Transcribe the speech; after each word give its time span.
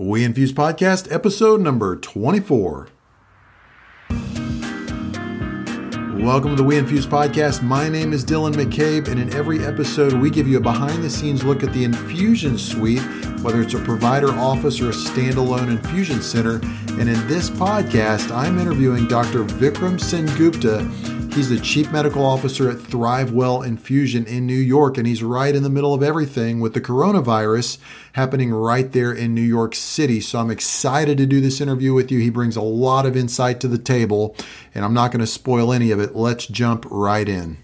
We 0.00 0.22
Infuse 0.22 0.52
Podcast, 0.52 1.12
episode 1.12 1.60
number 1.60 1.96
24. 1.96 2.86
Welcome 6.14 6.50
to 6.50 6.54
the 6.54 6.62
We 6.62 6.78
Infuse 6.78 7.04
Podcast. 7.04 7.64
My 7.64 7.88
name 7.88 8.12
is 8.12 8.24
Dylan 8.24 8.54
McCabe, 8.54 9.08
and 9.08 9.18
in 9.18 9.34
every 9.34 9.64
episode, 9.64 10.12
we 10.12 10.30
give 10.30 10.46
you 10.46 10.58
a 10.58 10.60
behind 10.60 11.02
the 11.02 11.10
scenes 11.10 11.42
look 11.42 11.64
at 11.64 11.72
the 11.72 11.82
infusion 11.82 12.56
suite, 12.56 13.02
whether 13.42 13.60
it's 13.60 13.74
a 13.74 13.80
provider 13.80 14.30
office 14.30 14.80
or 14.80 14.90
a 14.90 14.92
standalone 14.92 15.68
infusion 15.68 16.22
center. 16.22 16.60
And 16.90 17.08
in 17.08 17.26
this 17.26 17.50
podcast, 17.50 18.30
I'm 18.30 18.60
interviewing 18.60 19.08
Dr. 19.08 19.42
Vikram 19.42 19.98
Sengupta 19.98 20.88
He's 21.38 21.50
the 21.50 21.60
chief 21.60 21.92
medical 21.92 22.26
officer 22.26 22.68
at 22.68 22.78
ThriveWell 22.78 23.64
Infusion 23.64 24.26
in 24.26 24.44
New 24.44 24.58
York, 24.58 24.98
and 24.98 25.06
he's 25.06 25.22
right 25.22 25.54
in 25.54 25.62
the 25.62 25.70
middle 25.70 25.94
of 25.94 26.02
everything 26.02 26.58
with 26.58 26.74
the 26.74 26.80
coronavirus 26.80 27.78
happening 28.14 28.50
right 28.52 28.90
there 28.90 29.12
in 29.12 29.36
New 29.36 29.42
York 29.42 29.76
City. 29.76 30.20
So 30.20 30.40
I'm 30.40 30.50
excited 30.50 31.16
to 31.16 31.26
do 31.26 31.40
this 31.40 31.60
interview 31.60 31.94
with 31.94 32.10
you. 32.10 32.18
He 32.18 32.28
brings 32.28 32.56
a 32.56 32.60
lot 32.60 33.06
of 33.06 33.16
insight 33.16 33.60
to 33.60 33.68
the 33.68 33.78
table, 33.78 34.34
and 34.74 34.84
I'm 34.84 34.92
not 34.92 35.12
going 35.12 35.20
to 35.20 35.28
spoil 35.28 35.72
any 35.72 35.92
of 35.92 36.00
it. 36.00 36.16
Let's 36.16 36.48
jump 36.48 36.84
right 36.90 37.28
in. 37.28 37.58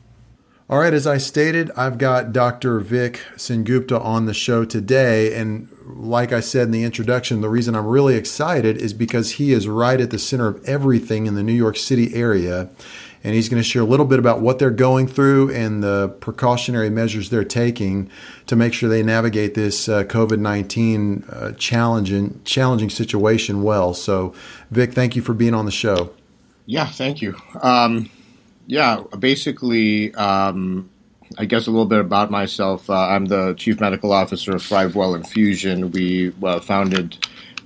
All 0.70 0.78
right, 0.78 0.94
as 0.94 1.06
I 1.08 1.18
stated, 1.18 1.72
I've 1.76 1.98
got 1.98 2.32
Dr. 2.32 2.78
Vic 2.78 3.22
Sengupta 3.34 4.00
on 4.00 4.26
the 4.26 4.32
show 4.32 4.64
today. 4.64 5.34
And 5.34 5.68
like 5.84 6.32
I 6.32 6.38
said 6.38 6.66
in 6.66 6.70
the 6.70 6.84
introduction, 6.84 7.40
the 7.40 7.50
reason 7.50 7.74
I'm 7.74 7.86
really 7.88 8.14
excited 8.14 8.76
is 8.76 8.94
because 8.94 9.32
he 9.32 9.52
is 9.52 9.66
right 9.66 10.00
at 10.00 10.10
the 10.10 10.18
center 10.20 10.46
of 10.46 10.64
everything 10.64 11.26
in 11.26 11.34
the 11.34 11.42
New 11.42 11.52
York 11.52 11.76
City 11.76 12.14
area 12.14 12.70
and 13.24 13.34
he's 13.34 13.48
going 13.48 13.60
to 13.60 13.66
share 13.66 13.82
a 13.82 13.86
little 13.86 14.04
bit 14.04 14.18
about 14.18 14.40
what 14.40 14.58
they're 14.58 14.70
going 14.70 15.08
through 15.08 15.50
and 15.50 15.82
the 15.82 16.14
precautionary 16.20 16.90
measures 16.90 17.30
they're 17.30 17.42
taking 17.42 18.10
to 18.46 18.54
make 18.54 18.74
sure 18.74 18.88
they 18.88 19.02
navigate 19.02 19.54
this 19.54 19.88
uh, 19.88 20.04
COVID 20.04 20.38
19 20.38 21.24
uh, 21.28 21.52
challenging, 21.52 22.40
challenging 22.44 22.90
situation 22.90 23.62
well. 23.62 23.94
So, 23.94 24.34
Vic, 24.70 24.92
thank 24.92 25.16
you 25.16 25.22
for 25.22 25.32
being 25.32 25.54
on 25.54 25.64
the 25.64 25.72
show. 25.72 26.12
Yeah, 26.66 26.86
thank 26.86 27.22
you. 27.22 27.34
Um, 27.62 28.10
yeah, 28.66 29.02
basically, 29.18 30.14
um, 30.14 30.90
I 31.38 31.46
guess 31.46 31.66
a 31.66 31.70
little 31.70 31.86
bit 31.86 32.00
about 32.00 32.30
myself. 32.30 32.88
Uh, 32.88 33.08
I'm 33.08 33.26
the 33.26 33.54
chief 33.54 33.80
medical 33.80 34.12
officer 34.12 34.54
of 34.54 34.62
ThriveWell 34.62 35.16
Infusion. 35.16 35.90
We 35.90 36.32
uh, 36.42 36.60
founded 36.60 37.18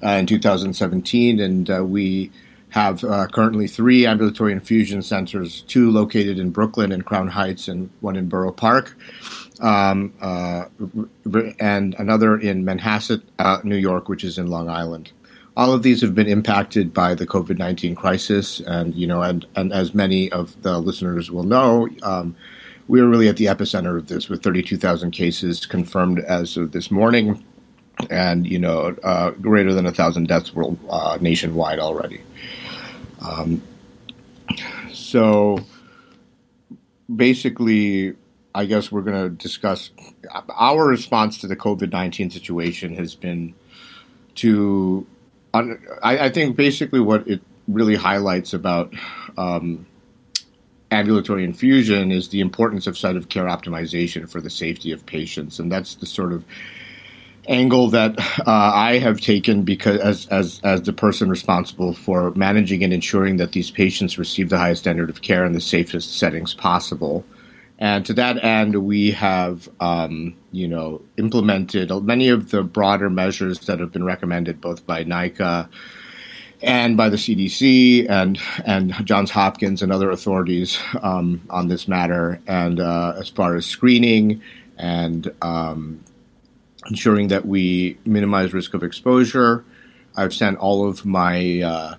uh, 0.02 0.11
in 0.11 0.27
2017, 0.27 1.40
and 1.40 1.70
uh, 1.70 1.84
we 1.84 2.30
have 2.70 3.02
uh, 3.05 3.27
currently 3.28 3.66
three 3.66 4.06
ambulatory 4.06 4.52
infusion 4.52 5.02
centers, 5.02 5.62
two 5.62 5.91
located 5.91 6.38
in 6.38 6.50
Brooklyn 6.50 6.92
and 6.92 7.05
Crown 7.05 7.28
Heights, 7.28 7.69
and 7.69 7.91
one 8.00 8.16
in 8.16 8.28
Borough 8.28 8.52
Park, 8.52 8.97
um, 9.61 10.12
uh, 10.20 10.66
and 11.58 11.94
another 11.98 12.39
in 12.39 12.64
Manhasset, 12.64 13.22
uh, 13.39 13.61
New 13.64 13.77
York, 13.77 14.08
which 14.08 14.24
is 14.24 14.39
in 14.39 14.48
Long 14.48 14.69
Island. 14.69 15.12
All 15.56 15.72
of 15.72 15.83
these 15.83 16.00
have 16.02 16.14
been 16.14 16.28
impacted 16.28 16.94
by 16.94 17.14
the 17.14 17.27
COVID 17.27 17.58
nineteen 17.58 17.94
crisis, 17.94 18.61
and 18.61 18.94
you 18.94 19.06
know, 19.06 19.22
and, 19.22 19.46
and 19.56 19.72
as 19.72 19.94
many 19.94 20.30
of 20.30 20.61
the 20.62 20.78
listeners 20.78 21.30
will 21.30 21.44
know. 21.44 21.89
Um, 22.02 22.36
we 22.89 23.00
are 23.00 23.06
really 23.06 23.28
at 23.28 23.36
the 23.36 23.44
epicenter 23.46 23.98
of 23.98 24.08
this, 24.08 24.30
with 24.30 24.42
32,000 24.42 25.11
cases 25.11 25.66
confirmed 25.66 26.20
as 26.20 26.56
of 26.56 26.72
this 26.72 26.91
morning, 26.91 27.44
and 28.11 28.46
you 28.46 28.58
know, 28.58 28.96
uh, 29.02 29.30
greater 29.33 29.74
than 29.74 29.86
a 29.86 29.92
thousand 29.92 30.28
deaths 30.28 30.55
world 30.55 30.78
uh, 30.89 31.19
nationwide 31.20 31.78
already. 31.78 32.22
Um, 33.20 33.62
so 34.92 35.58
basically, 37.14 38.14
I 38.55 38.64
guess 38.64 38.91
we're 38.91 39.02
going 39.02 39.22
to 39.22 39.30
discuss 39.30 39.91
our 40.48 40.86
response 40.86 41.39
to 41.39 41.46
the 41.46 41.56
COVID 41.56 41.92
19 41.92 42.30
situation 42.30 42.94
has 42.96 43.14
been 43.14 43.55
to, 44.36 45.06
I, 45.55 45.77
I, 46.02 46.28
think 46.28 46.56
basically 46.56 47.00
what 47.00 47.27
it 47.27 47.41
really 47.66 47.96
highlights 47.96 48.55
about 48.55 48.94
um, 49.36 49.86
ambulatory 50.91 51.44
infusion 51.44 52.12
is 52.12 52.29
the 52.29 52.40
importance 52.40 52.86
of 52.86 52.96
site 52.96 53.17
of 53.17 53.29
care 53.29 53.45
optimization 53.45 54.29
for 54.29 54.40
the 54.40 54.50
safety 54.50 54.92
of 54.92 55.05
patients. 55.06 55.58
And 55.58 55.70
that's 55.70 55.96
the 55.96 56.06
sort 56.06 56.33
of 56.33 56.45
angle 57.46 57.88
that 57.90 58.18
uh, 58.40 58.44
I 58.46 58.98
have 58.98 59.20
taken 59.20 59.62
because 59.62 59.98
as, 60.00 60.26
as 60.26 60.60
as 60.64 60.82
the 60.82 60.92
person 60.92 61.30
responsible 61.30 61.94
for 61.94 62.32
managing 62.32 62.84
and 62.84 62.92
ensuring 62.92 63.36
that 63.38 63.52
these 63.52 63.70
patients 63.70 64.18
receive 64.18 64.48
the 64.48 64.58
highest 64.58 64.82
standard 64.82 65.10
of 65.10 65.22
care 65.22 65.44
in 65.44 65.52
the 65.52 65.60
safest 65.60 66.18
settings 66.18 66.54
possible. 66.54 67.24
And 67.80 68.04
to 68.06 68.14
that 68.14 68.42
end, 68.42 68.74
we 68.84 69.12
have, 69.12 69.68
um, 69.78 70.34
you 70.50 70.66
know, 70.66 71.00
implemented 71.16 71.90
many 72.02 72.28
of 72.28 72.50
the 72.50 72.64
broader 72.64 73.08
measures 73.08 73.60
that 73.60 73.78
have 73.78 73.92
been 73.92 74.05
recommended 74.05 74.60
both 74.60 74.84
by 74.84 75.05
NICA 75.05 75.68
and 76.60 76.96
by 76.96 77.08
the 77.08 77.16
CDC 77.16 78.10
and 78.10 78.40
and 78.64 78.92
Johns 79.06 79.30
Hopkins 79.30 79.80
and 79.80 79.92
other 79.92 80.10
authorities 80.10 80.78
um, 81.02 81.40
on 81.50 81.68
this 81.68 81.86
matter. 81.86 82.40
And 82.46 82.80
uh, 82.80 83.14
as 83.16 83.28
far 83.28 83.55
as 83.55 83.64
screening 83.64 84.42
and 84.76 85.32
um, 85.40 86.02
ensuring 86.88 87.28
that 87.28 87.46
we 87.46 87.98
minimize 88.04 88.52
risk 88.52 88.74
of 88.74 88.82
exposure. 88.82 89.64
I've 90.16 90.34
sent 90.34 90.58
all 90.58 90.88
of 90.88 91.04
my 91.04 91.60
uh, 91.60 91.94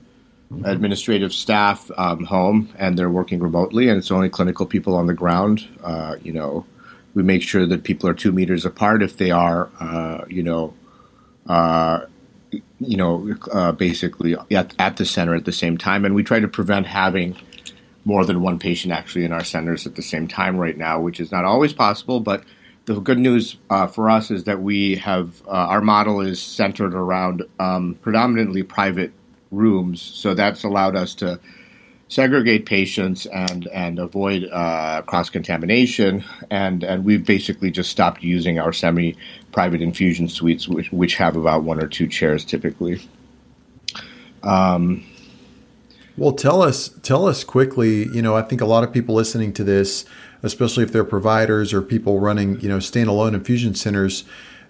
administrative 0.63 1.33
staff 1.33 1.89
um, 1.97 2.25
home, 2.25 2.69
and 2.77 2.97
they're 2.97 3.09
working 3.09 3.39
remotely, 3.39 3.87
and 3.89 3.97
it's 3.97 4.11
only 4.11 4.29
clinical 4.29 4.65
people 4.65 4.95
on 4.95 5.07
the 5.07 5.13
ground. 5.13 5.67
Uh, 5.83 6.15
you 6.21 6.33
know, 6.33 6.65
we 7.13 7.23
make 7.23 7.41
sure 7.41 7.65
that 7.65 7.83
people 7.83 8.09
are 8.09 8.13
two 8.13 8.31
meters 8.31 8.65
apart 8.65 9.03
if 9.03 9.17
they 9.17 9.31
are, 9.31 9.69
uh, 9.79 10.25
you 10.27 10.43
know, 10.43 10.73
uh, 11.47 12.01
you 12.79 12.97
know, 12.97 13.35
uh, 13.51 13.71
basically 13.71 14.35
at, 14.51 14.73
at 14.79 14.97
the 14.97 15.05
center 15.05 15.35
at 15.35 15.45
the 15.45 15.51
same 15.51 15.77
time, 15.77 16.03
and 16.03 16.15
we 16.15 16.23
try 16.23 16.39
to 16.39 16.47
prevent 16.47 16.87
having 16.87 17.35
more 18.05 18.25
than 18.25 18.41
one 18.41 18.57
patient 18.57 18.93
actually 18.93 19.25
in 19.25 19.31
our 19.31 19.43
centers 19.43 19.85
at 19.85 19.95
the 19.95 20.01
same 20.01 20.27
time 20.27 20.57
right 20.57 20.77
now, 20.77 20.99
which 20.99 21.19
is 21.19 21.31
not 21.31 21.45
always 21.45 21.73
possible, 21.73 22.19
but 22.19 22.43
the 22.89 22.99
good 22.99 23.19
news 23.19 23.55
uh, 23.69 23.85
for 23.85 24.09
us 24.09 24.31
is 24.31 24.45
that 24.45 24.61
we 24.63 24.95
have 24.95 25.43
uh, 25.45 25.51
our 25.51 25.79
model 25.79 26.21
is 26.21 26.41
centered 26.41 26.95
around 26.95 27.43
um, 27.59 27.95
predominantly 28.01 28.63
private 28.63 29.11
rooms, 29.51 30.01
so 30.01 30.33
that's 30.33 30.63
allowed 30.63 30.95
us 30.95 31.13
to 31.13 31.39
segregate 32.07 32.65
patients 32.65 33.27
and 33.27 33.67
and 33.67 33.99
avoid 33.99 34.45
uh, 34.51 35.03
cross 35.03 35.29
contamination. 35.29 36.23
And 36.49 36.83
and 36.83 37.05
we've 37.05 37.23
basically 37.23 37.69
just 37.69 37.91
stopped 37.91 38.23
using 38.23 38.57
our 38.57 38.73
semi 38.73 39.15
private 39.51 39.83
infusion 39.83 40.27
suites, 40.27 40.67
which 40.67 40.91
which 40.91 41.13
have 41.15 41.35
about 41.35 41.61
one 41.61 41.79
or 41.79 41.87
two 41.87 42.07
chairs 42.07 42.43
typically. 42.43 42.99
Um, 44.41 45.05
well, 46.17 46.33
tell 46.33 46.63
us 46.63 46.89
tell 47.03 47.27
us 47.27 47.43
quickly. 47.43 48.07
You 48.15 48.23
know, 48.23 48.35
I 48.35 48.41
think 48.41 48.61
a 48.61 48.65
lot 48.65 48.83
of 48.83 48.91
people 48.91 49.13
listening 49.13 49.53
to 49.53 49.63
this 49.63 50.05
especially 50.43 50.83
if 50.83 50.91
they're 50.91 51.03
providers 51.03 51.73
or 51.73 51.81
people 51.81 52.19
running, 52.19 52.59
you 52.61 52.69
know, 52.69 52.77
standalone 52.77 53.33
infusion 53.33 53.75
centers, 53.75 54.23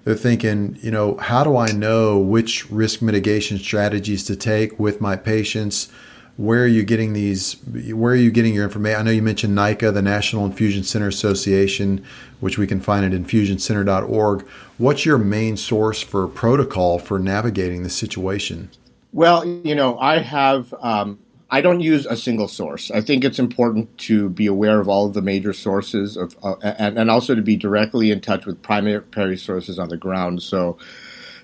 they're 0.04 0.16
thinking, 0.16 0.78
you 0.82 0.92
know, 0.92 1.18
how 1.18 1.44
do 1.44 1.58
I 1.58 1.72
know 1.72 2.18
which 2.18 2.70
risk 2.72 3.02
mitigation 3.02 3.58
strategies 3.58 4.24
to 4.26 4.36
take 4.36 4.80
with 4.80 5.02
my 5.02 5.16
patients? 5.16 5.90
Where 6.38 6.64
are 6.64 6.68
you 6.68 6.84
getting 6.84 7.12
these? 7.12 7.58
Where 7.66 8.14
are 8.14 8.16
you 8.16 8.32
getting 8.32 8.54
your 8.54 8.64
information? 8.64 9.00
I 9.00 9.04
know 9.04 9.12
you 9.12 9.22
mentioned 9.22 9.56
NICA, 9.56 9.92
the 9.92 10.02
National 10.02 10.46
Infusion 10.46 10.84
Center 10.84 11.08
Association, 11.10 12.04
which 12.40 12.58
we 12.58 12.66
can 12.66 12.80
find 12.80 13.06
at 13.06 13.12
infusioncenter.org. 13.12 14.48
What's 14.78 15.06
your 15.06 15.18
main 15.18 15.58
source 15.58 16.02
for 16.02 16.30
protocol 16.30 16.98
for 16.98 17.20
navigating 17.20 17.84
the 17.84 17.90
situation? 17.90 18.70
Well, 19.12 19.46
you 19.46 19.76
know, 19.76 20.00
I 20.00 20.20
have 20.20 20.74
um, 20.80 21.20
I 21.52 21.62
don't 21.62 21.80
use 21.80 22.06
a 22.06 22.16
single 22.16 22.48
source. 22.48 22.92
I 22.92 23.02
think 23.02 23.24
it's 23.24 23.40
important 23.40 23.98
to 24.00 24.30
be 24.30 24.46
aware 24.46 24.80
of 24.80 24.88
all 24.88 25.08
of 25.08 25.14
the 25.14 25.22
major 25.22 25.52
sources 25.52 26.16
of, 26.16 26.36
uh, 26.44 26.56
and, 26.62 27.00
and 27.00 27.10
also 27.10 27.34
to 27.34 27.42
be 27.42 27.56
directly 27.56 28.12
in 28.12 28.22
touch 28.22 28.46
with 28.46 28.62
primary 28.62 29.38
sources 29.38 29.80
on 29.80 29.90
the 29.90 29.98
ground. 29.98 30.44
So 30.44 30.78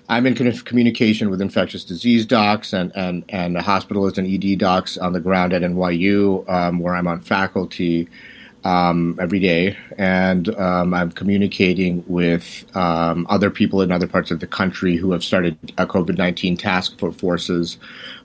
I'm 0.08 0.26
in 0.26 0.34
communication 0.34 1.28
with 1.28 1.40
infectious 1.40 1.82
disease 1.82 2.24
docs 2.24 2.72
and, 2.72 2.92
and, 2.94 3.24
and 3.28 3.56
hospitalists 3.56 4.18
and 4.18 4.44
ED 4.44 4.60
docs 4.60 4.96
on 4.96 5.12
the 5.12 5.20
ground 5.20 5.52
at 5.52 5.62
NYU, 5.62 6.48
um, 6.48 6.78
where 6.78 6.94
I'm 6.94 7.08
on 7.08 7.20
faculty 7.20 8.08
um, 8.62 9.18
every 9.20 9.40
day. 9.40 9.76
And 9.98 10.54
um, 10.54 10.94
I'm 10.94 11.10
communicating 11.10 12.04
with 12.06 12.64
um, 12.76 13.26
other 13.28 13.50
people 13.50 13.82
in 13.82 13.90
other 13.90 14.06
parts 14.06 14.30
of 14.30 14.38
the 14.38 14.46
country 14.46 14.96
who 14.96 15.10
have 15.10 15.24
started 15.24 15.58
a 15.78 15.86
COVID 15.86 16.16
19 16.16 16.56
task 16.56 16.96
forces. 16.96 17.78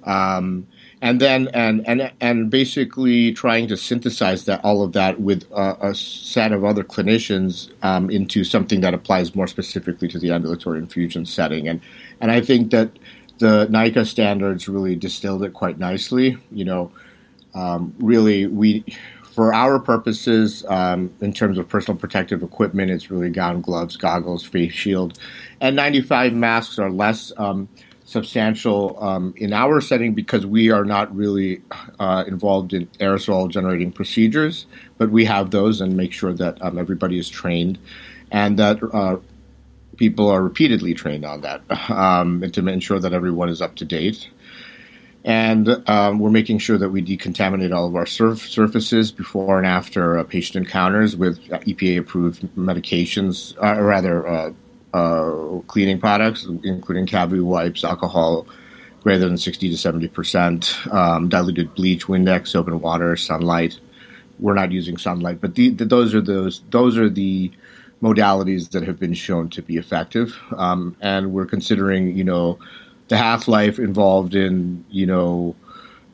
Um, 0.03 0.67
and 1.01 1.19
then 1.19 1.49
and 1.53 1.87
and 1.87 2.11
and 2.21 2.49
basically 2.49 3.33
trying 3.33 3.67
to 3.67 3.75
synthesize 3.75 4.45
that 4.45 4.63
all 4.63 4.83
of 4.83 4.93
that 4.93 5.19
with 5.19 5.45
a, 5.51 5.93
set 5.95 6.51
of 6.51 6.63
other 6.63 6.83
clinicians 6.83 7.71
um, 7.83 8.09
into 8.09 8.43
something 8.43 8.81
that 8.81 8.93
applies 8.93 9.35
more 9.35 9.47
specifically 9.47 10.07
to 10.07 10.19
the 10.19 10.31
ambulatory 10.31 10.79
infusion 10.79 11.25
setting. 11.25 11.67
And 11.67 11.81
and 12.19 12.31
I 12.31 12.41
think 12.41 12.71
that 12.71 12.91
the 13.39 13.67
NICA 13.69 14.05
standards 14.05 14.69
really 14.69 14.95
distilled 14.95 15.43
it 15.43 15.53
quite 15.53 15.79
nicely 15.79 16.37
you 16.51 16.65
know. 16.65 16.91
Um, 17.53 17.93
really 17.99 18.47
we 18.47 18.85
for 19.31 19.53
our 19.53 19.79
purposes, 19.79 20.65
um, 20.67 21.11
in 21.21 21.31
terms 21.31 21.57
of 21.57 21.67
personal 21.69 21.97
protective 21.97 22.43
equipment, 22.43 22.91
it's 22.91 23.09
really 23.09 23.29
gown, 23.29 23.61
gloves, 23.61 23.95
goggles, 23.95 24.43
face 24.43 24.73
shield, 24.73 25.17
and 25.61 25.75
95 25.75 26.33
masks 26.33 26.77
are 26.77 26.91
less 26.91 27.31
um, 27.37 27.69
substantial 28.11 29.01
um, 29.01 29.33
in 29.37 29.53
our 29.53 29.79
setting 29.79 30.13
because 30.13 30.45
we 30.45 30.69
are 30.69 30.83
not 30.83 31.15
really 31.15 31.61
uh, 31.99 32.23
involved 32.27 32.73
in 32.73 32.85
aerosol 32.99 33.49
generating 33.49 33.91
procedures, 33.91 34.65
but 34.97 35.09
we 35.09 35.25
have 35.25 35.51
those 35.51 35.81
and 35.81 35.95
make 35.95 36.11
sure 36.11 36.33
that 36.33 36.61
um, 36.61 36.77
everybody 36.77 37.17
is 37.17 37.29
trained 37.29 37.79
and 38.31 38.59
that 38.59 38.77
uh, 38.93 39.17
people 39.97 40.29
are 40.29 40.41
repeatedly 40.41 40.93
trained 40.93 41.23
on 41.25 41.41
that 41.41 41.61
um, 41.89 42.41
to 42.51 42.67
ensure 42.67 42.99
that 42.99 43.13
everyone 43.13 43.49
is 43.49 43.61
up 43.61 43.75
to 43.75 43.85
date. 43.85 44.29
And 45.23 45.87
um, 45.87 46.17
we're 46.19 46.31
making 46.31 46.57
sure 46.57 46.79
that 46.79 46.89
we 46.89 47.01
decontaminate 47.01 47.73
all 47.73 47.87
of 47.87 47.95
our 47.95 48.07
surf- 48.07 48.49
surfaces 48.49 49.11
before 49.11 49.59
and 49.59 49.67
after 49.67 50.17
uh, 50.17 50.23
patient 50.23 50.65
encounters 50.65 51.15
with 51.15 51.39
EPA 51.47 51.99
approved 51.99 52.41
medications, 52.55 53.55
uh, 53.57 53.79
or 53.79 53.85
rather, 53.85 54.53
uh, 54.93 55.59
cleaning 55.67 55.99
products, 55.99 56.45
including 56.63 57.05
CaviWipes, 57.05 57.83
alcohol 57.83 58.47
greater 59.01 59.27
than 59.27 59.37
60 59.37 59.69
to 59.69 59.77
70 59.77 60.07
percent, 60.09 60.75
um, 60.91 61.27
diluted 61.29 61.73
bleach, 61.75 62.05
Windex, 62.07 62.49
soap 62.49 62.67
and 62.67 62.81
water, 62.81 63.15
sunlight. 63.15 63.79
We're 64.39 64.53
not 64.53 64.71
using 64.71 64.97
sunlight, 64.97 65.39
but 65.41 65.55
the, 65.55 65.69
the, 65.69 65.85
those 65.85 66.15
are 66.15 66.21
those 66.21 66.61
those 66.71 66.97
are 66.97 67.09
the 67.09 67.51
modalities 68.01 68.71
that 68.71 68.83
have 68.83 68.99
been 68.99 69.13
shown 69.13 69.49
to 69.49 69.61
be 69.61 69.77
effective, 69.77 70.35
um, 70.57 70.95
and 71.01 71.31
we're 71.31 71.45
considering, 71.45 72.17
you 72.17 72.23
know, 72.23 72.57
the 73.09 73.17
half 73.17 73.47
life 73.47 73.77
involved 73.77 74.33
in, 74.33 74.83
you 74.89 75.05
know, 75.05 75.55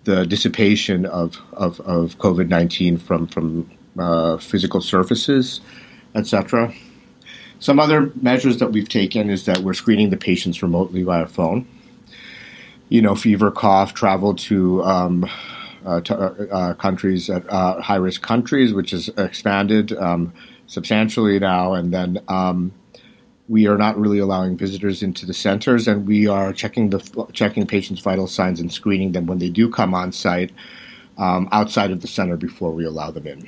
the 0.03 0.25
dissipation 0.25 1.05
of 1.05 1.37
of, 1.53 1.79
of 1.81 2.17
COVID 2.17 2.49
nineteen 2.49 2.97
from 2.97 3.27
from 3.27 3.69
uh, 3.97 4.37
physical 4.37 4.81
surfaces, 4.81 5.61
etc. 6.15 6.73
Some 7.59 7.79
other 7.79 8.11
measures 8.21 8.57
that 8.57 8.71
we've 8.71 8.89
taken 8.89 9.29
is 9.29 9.45
that 9.45 9.59
we're 9.59 9.73
screening 9.73 10.09
the 10.09 10.17
patients 10.17 10.61
remotely 10.61 11.03
via 11.03 11.25
phone. 11.25 11.67
You 12.89 13.01
know, 13.01 13.15
fever, 13.15 13.51
cough, 13.51 13.93
travel 13.93 14.35
to 14.35 14.83
um, 14.83 15.29
uh, 15.85 16.01
to, 16.01 16.15
uh, 16.51 16.73
countries 16.75 17.29
at 17.29 17.49
uh, 17.49 17.81
high 17.81 17.95
risk 17.95 18.21
countries, 18.21 18.73
which 18.73 18.91
has 18.91 19.09
expanded. 19.17 19.93
Um, 19.93 20.33
substantially 20.67 21.39
now, 21.39 21.73
and 21.73 21.93
then 21.93 22.19
um, 22.27 22.71
we 23.47 23.67
are 23.67 23.77
not 23.77 23.97
really 23.97 24.19
allowing 24.19 24.57
visitors 24.57 25.01
into 25.01 25.25
the 25.25 25.33
centers, 25.33 25.87
and 25.87 26.05
we 26.05 26.27
are 26.27 26.53
checking 26.53 26.89
the 26.89 26.99
checking 27.33 27.65
patients' 27.65 28.01
vital 28.01 28.27
signs 28.27 28.59
and 28.59 28.71
screening 28.71 29.13
them 29.13 29.25
when 29.25 29.39
they 29.39 29.49
do 29.49 29.69
come 29.69 29.93
on 29.93 30.11
site 30.11 30.51
um, 31.17 31.49
outside 31.51 31.91
of 31.91 32.01
the 32.01 32.07
center 32.07 32.37
before 32.37 32.71
we 32.71 32.85
allow 32.85 33.09
them 33.09 33.25
in. 33.25 33.47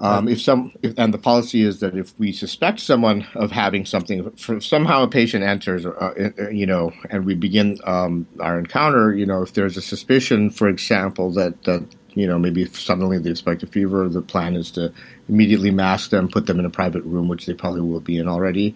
Um, 0.00 0.26
if 0.28 0.42
some, 0.42 0.72
if, 0.82 0.94
and 0.98 1.14
the 1.14 1.18
policy 1.18 1.62
is 1.62 1.78
that 1.80 1.96
if 1.96 2.18
we 2.18 2.32
suspect 2.32 2.80
someone 2.80 3.26
of 3.34 3.52
having 3.52 3.86
something, 3.86 4.36
somehow 4.60 5.04
a 5.04 5.08
patient 5.08 5.44
enters, 5.44 5.86
uh, 5.86 6.32
uh, 6.36 6.48
you 6.50 6.66
know, 6.66 6.92
and 7.10 7.24
we 7.24 7.34
begin 7.34 7.78
um, 7.84 8.26
our 8.40 8.58
encounter, 8.58 9.14
you 9.14 9.24
know, 9.24 9.42
if 9.42 9.54
there's 9.54 9.76
a 9.76 9.82
suspicion, 9.82 10.50
for 10.50 10.68
example, 10.68 11.30
that 11.32 11.62
that 11.62 11.84
you 12.14 12.26
know 12.26 12.38
maybe 12.40 12.64
suddenly 12.66 13.18
they 13.18 13.30
expect 13.30 13.62
a 13.62 13.68
fever, 13.68 14.08
the 14.08 14.20
plan 14.20 14.56
is 14.56 14.72
to 14.72 14.92
immediately 15.28 15.70
mask 15.70 16.10
them, 16.10 16.28
put 16.28 16.46
them 16.46 16.58
in 16.58 16.64
a 16.64 16.70
private 16.70 17.04
room, 17.04 17.28
which 17.28 17.46
they 17.46 17.54
probably 17.54 17.80
will 17.80 18.00
be 18.00 18.18
in 18.18 18.26
already, 18.26 18.74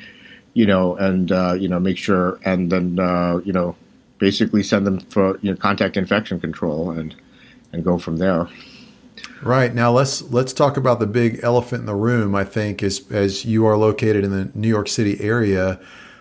you 0.54 0.66
know, 0.66 0.94
and 0.96 1.32
uh, 1.32 1.54
you 1.58 1.68
know 1.68 1.80
make 1.80 1.98
sure, 1.98 2.38
and 2.44 2.70
then 2.70 3.00
uh, 3.00 3.40
you 3.44 3.52
know 3.52 3.74
basically 4.18 4.62
send 4.62 4.86
them 4.86 5.00
for 5.00 5.36
you 5.42 5.50
know 5.50 5.56
contact 5.56 5.96
infection 5.96 6.38
control 6.38 6.92
and 6.92 7.16
and 7.72 7.82
go 7.82 7.98
from 7.98 8.18
there. 8.18 8.48
Right 9.42 9.74
now, 9.74 9.92
let's 9.92 10.22
let's 10.22 10.52
talk 10.52 10.76
about 10.76 10.98
the 11.00 11.06
big 11.06 11.40
elephant 11.42 11.80
in 11.80 11.86
the 11.86 11.94
room. 11.94 12.34
I 12.34 12.44
think 12.44 12.82
as 12.82 13.02
as 13.10 13.44
you 13.44 13.66
are 13.66 13.76
located 13.76 14.24
in 14.24 14.30
the 14.30 14.50
New 14.54 14.68
York 14.68 14.88
City 14.88 15.20
area, 15.20 15.80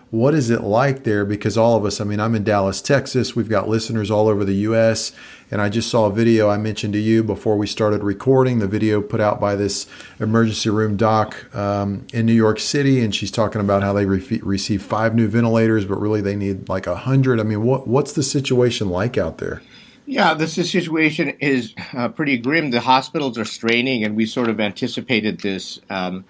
what 0.10 0.34
is 0.34 0.50
it 0.50 0.62
like 0.62 1.04
there? 1.04 1.26
Because 1.26 1.58
all 1.58 1.76
of 1.76 1.84
us, 1.84 2.00
I 2.00 2.06
mean, 2.06 2.20
I'm 2.20 2.34
in 2.34 2.44
Dallas, 2.44 2.82
Texas. 2.82 3.36
We've 3.36 3.50
got 3.50 3.68
listeners 3.68 4.10
all 4.10 4.28
over 4.30 4.46
the 4.46 4.54
U.S. 4.54 5.12
And 5.52 5.62
I 5.62 5.70
just 5.70 5.90
saw 5.90 6.06
a 6.06 6.12
video 6.12 6.50
I 6.50 6.58
mentioned 6.58 6.94
to 6.94 7.00
you 7.00 7.24
before 7.24 7.58
we 7.58 7.68
started 7.68 8.04
recording. 8.04 8.60
The 8.60 8.68
video 8.68 9.02
put 9.02 9.20
out 9.20 9.42
by 9.42 9.56
this 9.56 9.86
emergency 10.20 10.70
room 10.70 10.96
doc 10.96 11.54
um, 11.56 12.08
in 12.14 12.26
New 12.26 12.34
York 12.34 12.60
City, 12.60 13.04
and 13.04 13.14
she's 13.14 13.32
talking 13.32 13.60
about 13.60 13.82
how 13.82 13.94
they 13.94 14.06
re- 14.06 14.40
received 14.44 14.84
five 14.84 15.14
new 15.14 15.28
ventilators, 15.28 15.86
but 15.86 16.00
really 16.00 16.22
they 16.22 16.36
need 16.36 16.70
like 16.70 16.88
a 16.88 16.96
hundred. 16.96 17.40
I 17.40 17.44
mean, 17.44 17.64
what 17.64 17.88
what's 17.88 18.14
the 18.14 18.24
situation 18.24 18.90
like 18.90 19.18
out 19.18 19.40
there? 19.40 19.62
Yeah, 20.10 20.36
this 20.36 20.54
situation 20.54 21.32
is 21.42 21.74
uh, 21.94 22.08
pretty 22.08 22.38
grim. 22.38 22.72
The 22.72 22.80
hospitals 22.80 23.38
are 23.38 23.44
straining, 23.44 24.06
and 24.06 24.16
we 24.16 24.26
sort 24.26 24.50
of 24.50 24.60
anticipated 24.60 25.42
this. 25.42 25.82
Um, 25.90 26.24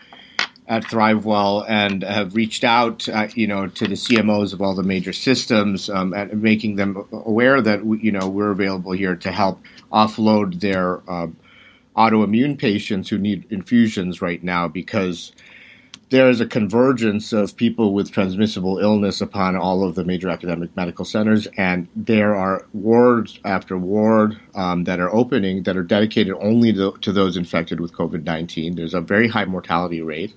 at 0.69 0.83
ThriveWell 0.83 1.65
and 1.69 2.03
have 2.03 2.35
reached 2.35 2.65
out, 2.65 3.07
uh, 3.07 3.29
you 3.35 3.47
know, 3.47 3.67
to 3.67 3.87
the 3.87 3.93
CMOs 3.93 4.51
of 4.51 4.61
all 4.61 4.75
the 4.75 4.83
major 4.83 5.13
systems 5.13 5.89
um, 5.89 6.13
and 6.13 6.41
making 6.41 6.75
them 6.75 7.07
aware 7.13 7.61
that 7.61 7.85
we, 7.85 7.99
you 7.99 8.11
know 8.11 8.27
we're 8.27 8.51
available 8.51 8.91
here 8.91 9.15
to 9.15 9.31
help 9.31 9.61
offload 9.93 10.59
their 10.59 11.09
uh, 11.09 11.27
autoimmune 11.95 12.57
patients 12.57 13.07
who 13.07 13.17
need 13.17 13.45
infusions 13.49 14.21
right 14.21 14.43
now 14.43 14.67
because 14.67 15.31
there 16.09 16.29
is 16.29 16.39
a 16.39 16.45
convergence 16.45 17.33
of 17.33 17.55
people 17.57 17.93
with 17.93 18.11
transmissible 18.11 18.79
illness 18.79 19.19
upon 19.19 19.55
all 19.55 19.83
of 19.83 19.95
the 19.95 20.05
major 20.05 20.29
academic 20.29 20.75
medical 20.75 21.03
centers, 21.03 21.47
and 21.57 21.87
there 21.95 22.35
are 22.35 22.65
wards 22.73 23.39
after 23.43 23.77
ward 23.77 24.39
um, 24.55 24.85
that 24.85 24.99
are 24.99 25.13
opening 25.13 25.63
that 25.63 25.75
are 25.75 25.83
dedicated 25.83 26.33
only 26.39 26.71
to, 26.73 26.97
to 27.01 27.11
those 27.11 27.35
infected 27.35 27.79
with 27.79 27.93
COVID 27.93 28.23
19. 28.23 28.75
There's 28.75 28.93
a 28.93 29.01
very 29.01 29.27
high 29.27 29.45
mortality 29.45 30.01
rate 30.01 30.33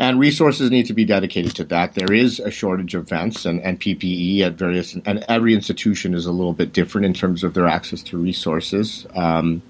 and 0.00 0.18
resources 0.18 0.70
need 0.70 0.86
to 0.86 0.94
be 0.94 1.04
dedicated 1.04 1.54
to 1.56 1.64
that. 1.64 1.92
There 1.92 2.10
is 2.10 2.40
a 2.40 2.50
shortage 2.50 2.94
of 2.94 3.06
vents 3.06 3.44
and, 3.44 3.60
and 3.60 3.78
PPE 3.78 4.40
at 4.40 4.54
various, 4.54 4.94
and 4.94 5.22
every 5.28 5.52
institution 5.52 6.14
is 6.14 6.24
a 6.24 6.32
little 6.32 6.54
bit 6.54 6.72
different 6.72 7.04
in 7.04 7.12
terms 7.12 7.44
of 7.44 7.52
their 7.52 7.66
access 7.66 8.02
to 8.04 8.16
resources. 8.16 9.06
Um, 9.14 9.62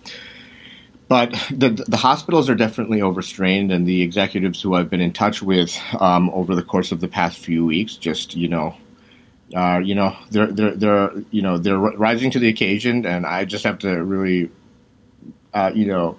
but 1.10 1.32
the, 1.50 1.70
the 1.88 1.96
hospitals 1.96 2.48
are 2.48 2.54
definitely 2.54 3.02
overstrained, 3.02 3.72
and 3.72 3.84
the 3.84 4.00
executives 4.00 4.62
who 4.62 4.76
I've 4.76 4.88
been 4.88 5.00
in 5.00 5.12
touch 5.12 5.42
with 5.42 5.76
um, 5.98 6.30
over 6.30 6.54
the 6.54 6.62
course 6.62 6.92
of 6.92 7.00
the 7.00 7.08
past 7.08 7.40
few 7.40 7.66
weeks, 7.66 7.96
just 7.96 8.36
you 8.36 8.46
know, 8.46 8.76
uh, 9.52 9.80
you 9.82 9.96
know, 9.96 10.16
they're 10.30 10.46
they're 10.46 10.76
they're 10.76 11.10
you 11.32 11.42
know 11.42 11.58
they're 11.58 11.76
rising 11.76 12.30
to 12.30 12.38
the 12.38 12.46
occasion, 12.46 13.04
and 13.06 13.26
I 13.26 13.44
just 13.44 13.64
have 13.64 13.80
to 13.80 14.04
really, 14.04 14.52
uh, 15.52 15.72
you 15.74 15.86
know 15.86 16.16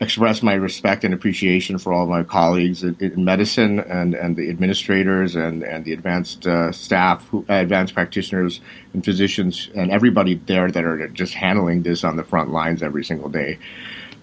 express 0.00 0.42
my 0.42 0.54
respect 0.54 1.04
and 1.04 1.14
appreciation 1.14 1.78
for 1.78 1.92
all 1.92 2.06
my 2.06 2.24
colleagues 2.24 2.82
in, 2.82 2.96
in 2.98 3.24
medicine 3.24 3.78
and, 3.78 4.14
and 4.14 4.36
the 4.36 4.50
administrators 4.50 5.36
and, 5.36 5.62
and 5.62 5.84
the 5.84 5.92
advanced 5.92 6.46
uh, 6.46 6.72
staff, 6.72 7.26
who, 7.28 7.44
uh, 7.48 7.54
advanced 7.54 7.94
practitioners 7.94 8.60
and 8.92 9.04
physicians, 9.04 9.70
and 9.76 9.92
everybody 9.92 10.34
there 10.46 10.70
that 10.70 10.84
are 10.84 11.08
just 11.08 11.34
handling 11.34 11.82
this 11.84 12.02
on 12.02 12.16
the 12.16 12.24
front 12.24 12.50
lines 12.50 12.82
every 12.82 13.04
single 13.04 13.28
day, 13.28 13.56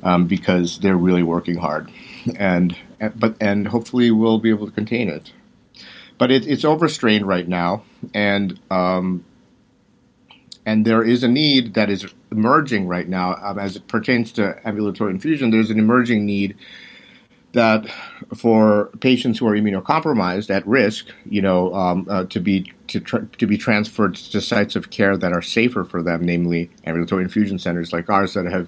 um, 0.04 0.28
because 0.28 0.80
they're 0.80 0.98
really 0.98 1.24
working 1.24 1.58
hard, 1.58 1.92
and 2.36 2.76
but 3.16 3.36
and 3.40 3.68
hopefully 3.68 4.12
we'll 4.12 4.40
be 4.40 4.50
able 4.50 4.68
to 4.68 4.74
contain 4.74 5.10
it. 5.10 5.32
But 6.18 6.32
it, 6.32 6.46
it's 6.46 6.66
overstrained 6.66 7.28
right 7.28 7.48
now, 7.48 7.84
and 8.14 8.60
um, 8.70 9.26
and 10.66 10.86
there 10.86 11.04
is 11.04 11.24
a 11.24 11.28
need 11.28 11.74
that 11.74 11.90
is 11.90 12.06
emerging 12.32 12.88
right 12.88 13.08
now 13.08 13.36
um, 13.42 13.60
as 13.60 13.76
it 13.76 13.88
pertains 13.88 14.32
to 14.34 14.60
ambulatory 14.68 15.12
infusion. 15.12 15.50
There's 15.50 15.72
an 15.72 15.80
emerging 15.80 16.26
need 16.26 16.56
that 17.54 17.86
for 18.36 18.90
patients 19.02 19.40
who 19.40 19.48
are 19.48 19.56
immunocompromised 19.56 20.50
at 20.50 20.66
risk, 20.66 21.08
you 21.26 21.42
know, 21.42 21.74
um, 21.74 22.08
uh, 22.10 22.24
to 22.26 22.40
be 22.40 22.72
to, 22.88 23.00
to 23.00 23.48
be 23.48 23.58
transferred 23.58 24.16
to 24.16 24.42
sites 24.42 24.76
of 24.76 24.90
care 24.90 25.18
that 25.18 25.34
are 25.34 25.42
safer 25.42 25.84
for 25.84 26.02
them, 26.02 26.24
namely 26.24 26.70
ambulatory 26.86 27.24
infusion 27.24 27.60
centers 27.60 27.92
like 27.92 28.10
ours 28.10 28.34
that 28.34 28.46
have 28.46 28.68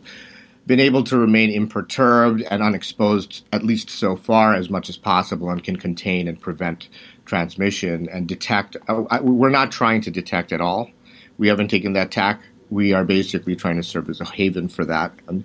been 0.65 0.79
able 0.79 1.03
to 1.03 1.17
remain 1.17 1.49
imperturbed 1.49 2.41
and 2.49 2.63
unexposed, 2.63 3.45
at 3.51 3.63
least 3.63 3.89
so 3.89 4.15
far, 4.15 4.55
as 4.55 4.69
much 4.69 4.89
as 4.89 4.97
possible, 4.97 5.49
and 5.49 5.63
can 5.63 5.75
contain 5.75 6.27
and 6.27 6.39
prevent 6.39 6.87
transmission 7.25 8.07
and 8.09 8.27
detect. 8.27 8.77
Uh, 8.87 9.19
we're 9.21 9.49
not 9.49 9.71
trying 9.71 10.01
to 10.01 10.11
detect 10.11 10.53
at 10.53 10.61
all. 10.61 10.89
We 11.37 11.47
haven't 11.47 11.69
taken 11.69 11.93
that 11.93 12.11
tack. 12.11 12.41
We 12.69 12.93
are 12.93 13.03
basically 13.03 13.55
trying 13.55 13.75
to 13.77 13.83
serve 13.83 14.09
as 14.09 14.21
a 14.21 14.25
haven 14.25 14.69
for 14.69 14.85
that. 14.85 15.11
And, 15.27 15.43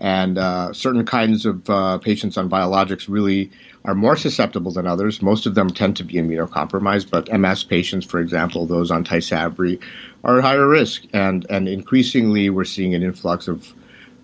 and 0.00 0.38
uh, 0.38 0.72
certain 0.72 1.04
kinds 1.04 1.46
of 1.46 1.68
uh, 1.68 1.98
patients 1.98 2.36
on 2.36 2.48
biologics 2.48 3.08
really 3.08 3.50
are 3.84 3.94
more 3.94 4.16
susceptible 4.16 4.72
than 4.72 4.86
others. 4.86 5.20
Most 5.20 5.44
of 5.44 5.54
them 5.54 5.68
tend 5.68 5.96
to 5.98 6.04
be 6.04 6.14
immunocompromised, 6.14 7.10
but 7.10 7.32
MS 7.32 7.64
patients, 7.64 8.06
for 8.06 8.18
example, 8.18 8.66
those 8.66 8.90
on 8.90 9.04
Tysabri, 9.04 9.80
are 10.24 10.38
at 10.38 10.44
higher 10.44 10.66
risk. 10.66 11.04
And, 11.12 11.46
and 11.50 11.68
increasingly, 11.68 12.48
we're 12.48 12.64
seeing 12.64 12.94
an 12.94 13.02
influx 13.02 13.46
of, 13.46 13.74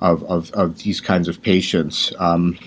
of, 0.00 0.22
of, 0.24 0.50
of 0.52 0.78
these 0.78 1.00
kinds 1.00 1.28
of 1.28 1.42
patients 1.42 2.12
um, 2.18 2.58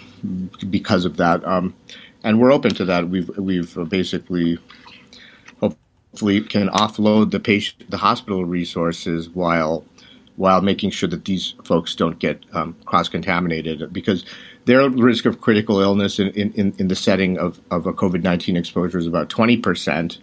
because 0.69 1.05
of 1.05 1.17
that. 1.17 1.43
Um, 1.45 1.75
and 2.23 2.39
we're 2.39 2.53
open 2.53 2.73
to 2.75 2.85
that. 2.85 3.09
We've, 3.09 3.29
we've 3.37 3.77
basically 3.89 4.57
hopefully 5.59 6.41
can 6.41 6.69
offload 6.69 7.31
the 7.31 7.39
patient, 7.39 7.89
the 7.89 7.97
hospital 7.97 8.45
resources 8.45 9.29
while 9.29 9.83
while 10.35 10.61
making 10.61 10.89
sure 10.89 11.07
that 11.09 11.25
these 11.25 11.53
folks 11.63 11.95
don't 11.95 12.17
get 12.19 12.43
um, 12.53 12.75
cross 12.85 13.07
contaminated 13.07 13.93
because 13.93 14.25
their 14.65 14.89
risk 14.89 15.25
of 15.25 15.41
critical 15.41 15.79
illness 15.79 16.19
in, 16.19 16.29
in, 16.29 16.73
in 16.77 16.87
the 16.87 16.95
setting 16.95 17.37
of, 17.37 17.61
of 17.69 17.85
a 17.85 17.93
COVID 17.93 18.23
19 18.23 18.57
exposure 18.57 18.97
is 18.97 19.07
about 19.07 19.29
20%, 19.29 20.17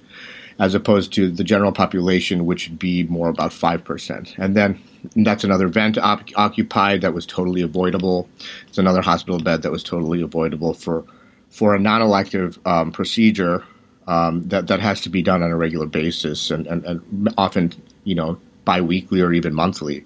as 0.61 0.75
opposed 0.75 1.13
to 1.15 1.31
the 1.31 1.43
general 1.43 1.73
population, 1.73 2.45
which 2.45 2.69
would 2.69 2.79
be 2.79 3.05
more 3.05 3.31
about 3.31 3.51
5%. 3.51 4.39
And 4.39 4.55
then 4.55 4.79
that's 5.17 5.43
another 5.43 5.69
vent 5.69 5.97
op- 5.97 6.29
occupied 6.37 7.01
that 7.01 7.15
was 7.15 7.25
totally 7.25 7.63
avoidable. 7.63 8.29
It's 8.69 8.77
another 8.77 9.01
hospital 9.01 9.41
bed 9.41 9.63
that 9.63 9.73
was 9.73 9.83
totally 9.83 10.21
avoidable 10.21 10.75
for, 10.75 11.03
for 11.49 11.75
a 11.75 11.79
non 11.79 12.03
elective 12.03 12.59
um, 12.67 12.93
procedure. 12.93 13.65
Um, 14.07 14.49
that 14.49 14.67
that 14.67 14.81
has 14.81 15.03
to 15.03 15.09
be 15.09 15.23
done 15.23 15.41
on 15.43 15.51
a 15.51 15.57
regular 15.57 15.87
basis 15.87 16.51
and, 16.51 16.67
and, 16.67 16.85
and 16.85 17.35
often 17.39 17.73
you 18.03 18.17
know 18.17 18.41
biweekly 18.65 19.21
or 19.21 19.33
even 19.33 19.55
monthly. 19.55 20.05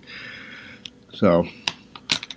So 1.14 1.46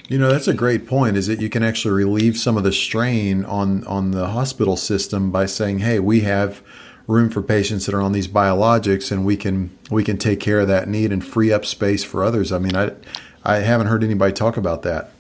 you 0.07 0.17
know, 0.17 0.31
that's 0.31 0.47
a 0.47 0.53
great 0.53 0.87
point. 0.87 1.17
Is 1.17 1.27
that 1.27 1.41
you 1.41 1.49
can 1.49 1.63
actually 1.63 1.93
relieve 1.93 2.37
some 2.37 2.55
of 2.55 2.63
the 2.63 2.71
strain 2.71 3.43
on 3.43 3.83
on 3.85 4.11
the 4.11 4.27
hospital 4.27 4.77
system 4.77 5.31
by 5.31 5.45
saying, 5.45 5.79
"Hey, 5.79 5.99
we 5.99 6.21
have 6.21 6.61
room 7.07 7.29
for 7.29 7.41
patients 7.41 7.85
that 7.85 7.95
are 7.95 8.01
on 8.01 8.11
these 8.11 8.27
biologics, 8.27 9.11
and 9.11 9.25
we 9.25 9.37
can 9.37 9.75
we 9.89 10.03
can 10.03 10.17
take 10.17 10.39
care 10.39 10.59
of 10.59 10.67
that 10.67 10.87
need 10.87 11.11
and 11.11 11.25
free 11.25 11.51
up 11.51 11.65
space 11.65 12.03
for 12.03 12.23
others." 12.23 12.51
I 12.51 12.59
mean, 12.59 12.75
I 12.75 12.91
I 13.43 13.57
haven't 13.57 13.87
heard 13.87 14.03
anybody 14.03 14.33
talk 14.33 14.57
about 14.57 14.83
that. 14.83 15.11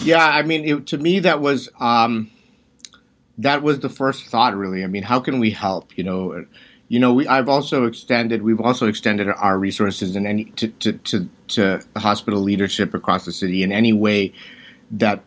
Yeah, 0.00 0.26
I 0.26 0.42
mean, 0.42 0.64
it, 0.64 0.86
to 0.88 0.98
me, 0.98 1.20
that 1.20 1.40
was 1.40 1.68
um, 1.78 2.30
that 3.38 3.62
was 3.62 3.80
the 3.80 3.88
first 3.88 4.26
thought. 4.26 4.56
Really, 4.56 4.82
I 4.82 4.86
mean, 4.86 5.02
how 5.02 5.20
can 5.20 5.38
we 5.38 5.50
help? 5.50 5.96
You 5.96 6.04
know, 6.04 6.44
you 6.88 6.98
know, 6.98 7.12
we 7.12 7.26
I've 7.26 7.48
also 7.48 7.84
extended 7.84 8.42
we've 8.42 8.60
also 8.60 8.86
extended 8.86 9.28
our 9.28 9.58
resources 9.58 10.16
in 10.16 10.26
any 10.26 10.44
to 10.56 10.68
to 10.68 10.92
to, 10.92 11.28
to 11.48 11.80
hospital 11.96 12.40
leadership 12.40 12.94
across 12.94 13.24
the 13.24 13.32
city 13.32 13.62
in 13.62 13.72
any 13.72 13.92
way 13.92 14.32
that 14.90 15.22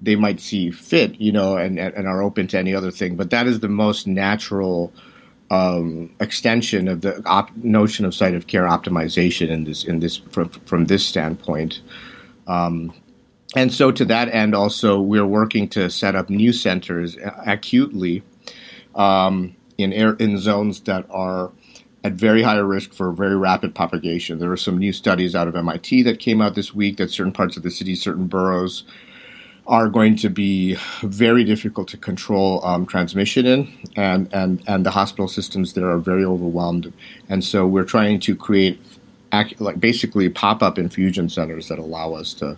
they 0.00 0.16
might 0.16 0.40
see 0.40 0.70
fit, 0.70 1.20
you 1.20 1.32
know, 1.32 1.56
and 1.56 1.78
and 1.78 2.06
are 2.06 2.22
open 2.22 2.46
to 2.48 2.58
any 2.58 2.74
other 2.74 2.90
thing. 2.90 3.16
But 3.16 3.30
that 3.30 3.46
is 3.46 3.60
the 3.60 3.68
most 3.68 4.06
natural 4.06 4.92
um, 5.50 6.14
extension 6.20 6.88
of 6.88 7.00
the 7.00 7.22
op- 7.26 7.56
notion 7.56 8.04
of 8.04 8.14
site 8.14 8.34
of 8.34 8.46
care 8.46 8.64
optimization 8.64 9.48
in 9.48 9.64
this 9.64 9.84
in 9.84 10.00
this 10.00 10.16
from 10.16 10.48
from 10.48 10.86
this 10.86 11.06
standpoint. 11.06 11.80
Um, 12.46 12.92
and 13.54 13.72
so, 13.72 13.90
to 13.92 14.04
that 14.06 14.28
end, 14.34 14.54
also 14.54 15.00
we're 15.00 15.26
working 15.26 15.68
to 15.70 15.88
set 15.88 16.14
up 16.14 16.28
new 16.28 16.52
centers 16.52 17.16
acutely. 17.46 18.22
Um, 18.94 19.56
in 19.78 19.92
air, 19.92 20.14
in 20.14 20.38
zones 20.38 20.80
that 20.82 21.04
are 21.10 21.52
at 22.06 22.12
very 22.12 22.42
high 22.42 22.56
risk 22.56 22.94
for 22.94 23.10
very 23.12 23.36
rapid 23.36 23.74
propagation. 23.74 24.38
There 24.38 24.52
are 24.52 24.56
some 24.56 24.78
new 24.78 24.92
studies 24.92 25.34
out 25.34 25.48
of 25.48 25.56
MIT 25.56 26.02
that 26.04 26.20
came 26.20 26.40
out 26.40 26.54
this 26.54 26.74
week 26.74 26.98
that 26.98 27.10
certain 27.10 27.32
parts 27.32 27.56
of 27.56 27.62
the 27.62 27.70
city, 27.70 27.94
certain 27.94 28.26
boroughs, 28.26 28.84
are 29.66 29.88
going 29.88 30.16
to 30.16 30.28
be 30.28 30.76
very 31.02 31.42
difficult 31.44 31.88
to 31.88 31.96
control 31.96 32.64
um, 32.64 32.86
transmission 32.86 33.46
in, 33.46 33.72
and, 33.96 34.32
and, 34.32 34.62
and 34.66 34.86
the 34.86 34.90
hospital 34.90 35.26
systems 35.26 35.72
there 35.72 35.88
are 35.90 35.98
very 35.98 36.24
overwhelmed. 36.24 36.92
And 37.28 37.42
so 37.44 37.66
we're 37.66 37.84
trying 37.84 38.20
to 38.20 38.36
create 38.36 38.80
like 39.58 39.78
basically 39.78 40.28
pop 40.28 40.62
up 40.62 40.78
infusion 40.78 41.28
centers 41.28 41.68
that 41.68 41.78
allow 41.78 42.14
us 42.14 42.32
to 42.34 42.56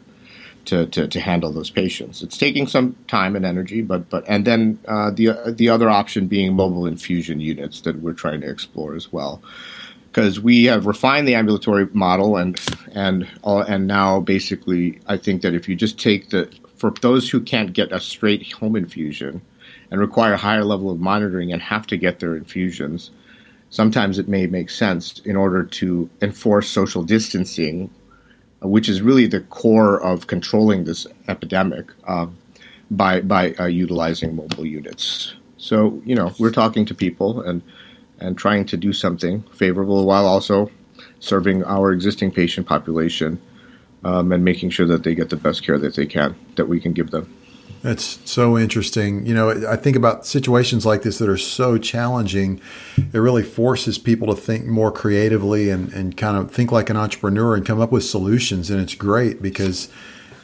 to, 0.66 0.86
to, 0.88 1.08
to, 1.08 1.18
handle 1.18 1.50
those 1.50 1.70
patients. 1.70 2.22
It's 2.22 2.36
taking 2.36 2.66
some 2.66 2.94
time 3.06 3.34
and 3.36 3.46
energy, 3.46 3.80
but 3.80 4.10
but 4.10 4.22
and 4.28 4.44
then 4.44 4.78
uh, 4.86 5.10
the 5.10 5.30
the 5.46 5.70
other 5.70 5.88
option 5.88 6.26
being 6.26 6.54
mobile 6.54 6.86
infusion 6.86 7.40
units 7.40 7.80
that 7.82 8.00
we're 8.00 8.12
trying 8.12 8.42
to 8.42 8.50
explore 8.50 8.94
as 8.94 9.10
well, 9.10 9.42
because 10.08 10.40
we 10.40 10.64
have 10.64 10.84
refined 10.84 11.26
the 11.26 11.34
ambulatory 11.34 11.88
model 11.94 12.36
and 12.36 12.60
and 12.92 13.26
and 13.44 13.86
now 13.86 14.20
basically 14.20 15.00
I 15.06 15.16
think 15.16 15.40
that 15.40 15.54
if 15.54 15.70
you 15.70 15.74
just 15.74 15.98
take 15.98 16.28
the 16.28 16.50
for 16.78 16.90
those 17.02 17.30
who 17.30 17.40
can't 17.40 17.72
get 17.72 17.92
a 17.92 18.00
straight 18.00 18.52
home 18.52 18.76
infusion 18.76 19.42
and 19.90 20.00
require 20.00 20.34
a 20.34 20.38
higher 20.38 20.64
level 20.64 20.90
of 20.90 21.00
monitoring 21.00 21.52
and 21.52 21.60
have 21.62 21.86
to 21.88 21.96
get 21.96 22.20
their 22.20 22.36
infusions, 22.36 23.10
sometimes 23.70 24.18
it 24.18 24.28
may 24.28 24.46
make 24.46 24.70
sense 24.70 25.18
in 25.20 25.36
order 25.36 25.64
to 25.64 26.08
enforce 26.22 26.68
social 26.68 27.02
distancing 27.02 27.90
which 28.60 28.88
is 28.88 29.02
really 29.02 29.26
the 29.26 29.40
core 29.40 30.00
of 30.00 30.26
controlling 30.26 30.84
this 30.84 31.06
epidemic 31.28 31.92
uh, 32.06 32.26
by 32.90 33.20
by 33.20 33.52
uh, 33.54 33.66
utilizing 33.66 34.34
mobile 34.34 34.66
units. 34.66 35.34
So 35.58 36.00
you 36.04 36.14
know 36.14 36.32
we're 36.38 36.50
talking 36.50 36.84
to 36.86 36.94
people 36.94 37.40
and 37.42 37.62
and 38.18 38.36
trying 38.36 38.64
to 38.66 38.76
do 38.76 38.92
something 38.92 39.42
favorable 39.54 40.04
while 40.04 40.26
also 40.26 40.70
serving 41.20 41.64
our 41.64 41.92
existing 41.92 42.32
patient 42.32 42.66
population 42.66 43.40
um, 44.04 44.32
and 44.32 44.44
making 44.44 44.70
sure 44.70 44.86
that 44.86 45.02
they 45.04 45.14
get 45.14 45.30
the 45.30 45.36
best 45.36 45.64
care 45.64 45.78
that 45.78 45.94
they 45.96 46.06
can 46.06 46.34
that 46.56 46.66
we 46.66 46.80
can 46.80 46.92
give 46.92 47.10
them. 47.10 47.32
That's 47.82 48.18
so 48.24 48.58
interesting. 48.58 49.24
You 49.24 49.34
know, 49.34 49.50
I 49.68 49.76
think 49.76 49.96
about 49.96 50.26
situations 50.26 50.84
like 50.84 51.02
this 51.02 51.18
that 51.18 51.28
are 51.28 51.36
so 51.36 51.78
challenging. 51.78 52.60
It 52.96 53.18
really 53.18 53.44
forces 53.44 53.98
people 53.98 54.34
to 54.34 54.40
think 54.40 54.66
more 54.66 54.90
creatively 54.90 55.70
and, 55.70 55.92
and 55.92 56.16
kind 56.16 56.36
of 56.36 56.50
think 56.50 56.72
like 56.72 56.90
an 56.90 56.96
entrepreneur 56.96 57.54
and 57.54 57.64
come 57.64 57.80
up 57.80 57.92
with 57.92 58.04
solutions. 58.04 58.68
And 58.68 58.80
it's 58.80 58.94
great 58.94 59.40
because 59.40 59.88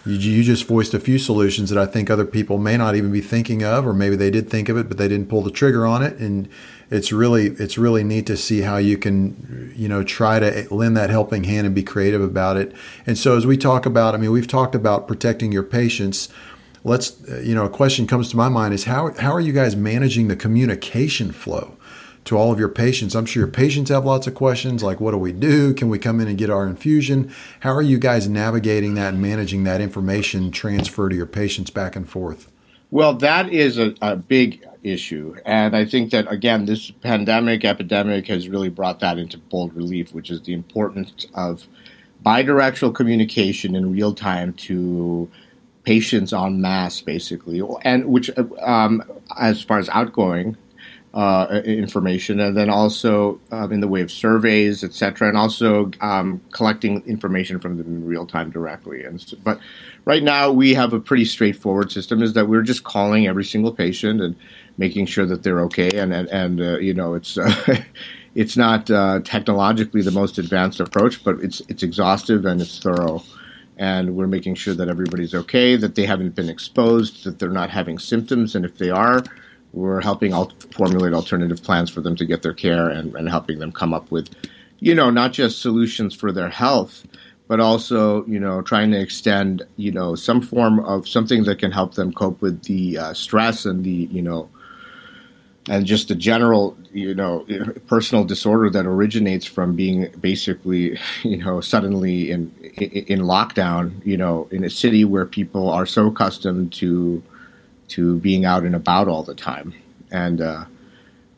you, 0.07 0.17
you 0.17 0.43
just 0.43 0.67
voiced 0.67 0.95
a 0.95 1.01
few 1.01 1.19
solutions 1.19 1.71
that 1.71 1.79
I 1.79 1.87
think 1.87 2.11
other 2.11 2.25
people 2.25 2.59
may 2.59 2.77
not 2.77 2.95
even 2.95 3.13
be 3.13 3.21
thinking 3.21 3.63
of, 3.63 3.87
or 3.87 3.93
maybe 3.93 4.17
they 4.17 4.31
did 4.31 4.51
think 4.51 4.69
of 4.69 4.77
it, 4.77 4.89
but 4.89 4.99
they 4.99 5.09
didn't 5.09 5.29
pull 5.29 5.43
the 5.43 5.51
trigger 5.51 5.87
on 5.87 6.03
it. 6.03 6.19
And 6.19 6.49
it's 6.91 7.13
really, 7.13 7.47
it's 7.47 7.79
really 7.79 8.05
neat 8.05 8.27
to 8.27 8.37
see 8.37 8.61
how 8.61 8.77
you 8.77 8.99
can, 8.99 9.73
you 9.77 9.89
know, 9.89 10.03
try 10.03 10.39
to 10.39 10.67
lend 10.73 10.97
that 10.97 11.11
helping 11.11 11.45
hand 11.45 11.67
and 11.67 11.75
be 11.75 11.83
creative 11.83 12.21
about 12.21 12.57
it. 12.57 12.73
And 13.07 13.17
so 13.17 13.37
as 13.37 13.47
we 13.47 13.57
talk 13.57 13.87
about, 13.87 14.15
I 14.15 14.19
mean, 14.19 14.31
we've 14.31 14.49
talked 14.49 14.75
about 14.75 15.09
protecting 15.09 15.53
your 15.53 15.65
patients 15.65 16.29
let's 16.85 17.19
you 17.43 17.55
know 17.55 17.65
a 17.65 17.71
question 17.71 18.07
comes 18.07 18.31
to 18.31 18.37
my 18.37 18.49
mind 18.49 18.75
is 18.75 18.85
how 18.85 19.13
how 19.15 19.33
are 19.33 19.41
you 19.41 19.53
guys 19.53 19.75
managing 19.75 20.29
the 20.29 20.37
communication 20.37 21.33
flow 21.33 21.77
to 22.25 22.37
all 22.37 22.53
of 22.53 22.59
your 22.59 22.69
patients. 22.69 23.15
I'm 23.15 23.27
sure 23.27 23.43
your 23.43 23.53
patients 23.53 23.91
have 23.91 24.05
lots 24.05 24.27
of 24.27 24.35
questions 24.35 24.83
like 24.83 25.01
what 25.01 25.11
do 25.11 25.19
we 25.19 25.33
do? 25.33 25.75
Can 25.75 25.89
we 25.89 25.99
come 25.99 26.21
in 26.21 26.29
and 26.29 26.39
get 26.39 26.51
our 26.51 26.67
infusion? 26.67 27.33
How 27.61 27.73
are 27.73 27.83
you 27.83 27.99
guys 27.99 28.29
navigating 28.29 28.95
that 28.95 29.15
and 29.15 29.23
managing 29.23 29.65
that 29.65 29.81
information 29.81 30.51
transfer 30.51 31.09
to 31.09 31.17
your 31.17 31.27
patients 31.27 31.71
back 31.71 31.97
and 31.97 32.09
forth? 32.09 32.51
Well 32.91 33.15
that 33.15 33.53
is 33.53 33.79
a, 33.79 33.95
a 34.01 34.17
big 34.17 34.65
issue 34.85 35.35
and 35.47 35.75
i 35.75 35.83
think 35.83 36.11
that 36.11 36.31
again 36.31 36.67
this 36.67 36.91
pandemic 36.91 37.65
epidemic 37.65 38.27
has 38.27 38.51
really 38.51 38.69
brought 38.69 39.01
that 39.01 39.17
into 39.17 39.39
bold 39.39 39.75
relief 39.75 40.13
which 40.13 40.31
is 40.31 40.43
the 40.43 40.53
importance 40.53 41.27
of 41.33 41.67
bidirectional 42.25 42.95
communication 42.95 43.75
in 43.75 43.93
real 43.93 44.15
time 44.15 44.53
to 44.53 45.31
patients 45.85 46.33
en 46.33 46.61
masse, 46.61 47.01
basically, 47.01 47.63
and 47.83 48.07
which, 48.07 48.31
um, 48.61 49.03
as 49.39 49.63
far 49.63 49.79
as 49.79 49.89
outgoing 49.91 50.57
uh, 51.15 51.63
information, 51.65 52.41
and 52.41 52.57
then 52.57 52.69
also 52.69 53.41
um, 53.53 53.73
in 53.73 53.81
the 53.81 53.87
way 53.87 54.01
of 54.03 54.11
surveys, 54.11 54.83
etc., 54.83 55.29
and 55.29 55.39
also 55.39 55.91
um, 56.01 56.41
collecting 56.51 57.03
information 57.07 57.61
from 57.61 57.77
them 57.79 57.87
in 57.87 58.05
real 58.05 58.27
time 58.27 58.51
directly. 58.51 59.05
And 59.05 59.21
so, 59.21 59.37
but 59.43 59.61
right 60.05 60.25
now 60.25 60.51
we 60.51 60.75
have 60.75 60.93
a 60.93 60.99
pretty 60.99 61.25
straightforward 61.25 61.93
system: 61.93 62.21
is 62.21 62.33
that 62.35 62.49
we're 62.49 62.63
just 62.63 62.83
calling 62.83 63.29
every 63.29 63.45
single 63.45 63.73
patient 63.73 64.21
and 64.21 64.35
making 64.77 65.07
sure 65.07 65.25
that 65.25 65.45
they're 65.45 65.61
okay, 65.61 65.91
and 65.97 66.13
and, 66.13 66.29
and 66.29 66.61
uh, 66.61 66.79
you 66.79 66.93
know 66.93 67.15
it's. 67.15 67.39
Uh, 67.39 67.83
it's 68.35 68.57
not 68.57 68.91
uh, 68.91 69.21
technologically 69.23 70.03
the 70.03 70.11
most 70.11 70.39
advanced 70.39 70.81
approach, 70.81 71.23
but 71.23 71.39
it's 71.39 71.63
it's 71.69 71.85
exhaustive 71.85 72.45
and 72.45 72.61
it's 72.61 72.81
thorough 72.81 73.23
and 73.77 74.17
we're 74.17 74.27
making 74.27 74.55
sure 74.55 74.75
that 74.75 74.89
everybody's 74.89 75.35
okay, 75.35 75.77
that 75.77 75.95
they 75.95 76.07
haven't 76.07 76.35
been 76.35 76.49
exposed, 76.49 77.25
that 77.25 77.39
they're 77.39 77.51
not 77.51 77.71
having 77.71 77.99
symptoms, 77.99 78.55
and 78.55 78.65
if 78.65 78.79
they 78.79 78.91
are, 78.91 79.25
we're 79.75 80.01
helping 80.01 80.33
al- 80.33 80.53
formulate 80.71 81.13
alternative 81.13 81.63
plans 81.63 81.91
for 81.91 82.01
them 82.01 82.15
to 82.17 82.25
get 82.25 82.43
their 82.43 82.55
care 82.55 82.89
and, 82.89 83.15
and 83.17 83.29
helping 83.29 83.59
them 83.59 83.73
come 83.73 83.93
up 83.93 84.11
with, 84.11 84.31
you 84.79 84.95
know, 84.95 85.11
not 85.11 85.33
just 85.33 85.61
solutions 85.61 86.15
for 86.15 86.31
their 86.31 86.49
health, 86.49 87.05
but 87.49 87.61
also, 87.61 88.25
you 88.27 88.39
know, 88.39 88.63
trying 88.63 88.93
to 88.93 89.01
extend, 89.01 89.63
you 89.77 89.91
know, 89.91 90.15
some 90.15 90.41
form 90.41 90.79
of 90.81 91.09
something 91.09 91.45
that 91.45 91.59
can 91.59 91.73
help 91.73 91.95
them 91.95 92.13
cope 92.13 92.41
with 92.41 92.63
the 92.65 92.97
uh, 92.97 93.13
stress 93.13 93.67
and 93.67 93.85
the, 93.85 94.09
you 94.13 94.23
know, 94.23 94.49
and 95.69 95.87
just 95.87 96.09
the 96.09 96.15
general, 96.15 96.77
you 96.93 97.15
know, 97.15 97.45
personal 97.87 98.25
disorder 98.25 98.71
that 98.71 98.87
originates 98.87 99.47
from 99.47 99.75
being 99.75 100.09
basically, 100.21 100.99
you 101.23 101.39
know, 101.39 101.61
suddenly 101.61 102.31
in 102.31 102.55
in 102.77 103.21
lockdown, 103.21 104.05
you 104.07 104.17
know, 104.17 104.47
in 104.53 104.63
a 104.63 104.71
city 104.71 105.05
where 105.05 105.27
people 105.27 105.69
are 105.69 105.87
so 105.87 106.07
accustomed 106.09 106.73
to 106.75 107.23
to 107.95 108.19
being 108.21 108.45
out 108.45 108.63
and 108.63 108.75
about 108.75 109.09
all 109.09 109.23
the 109.23 109.35
time, 109.35 109.75
and 110.11 110.41
uh, 110.41 110.65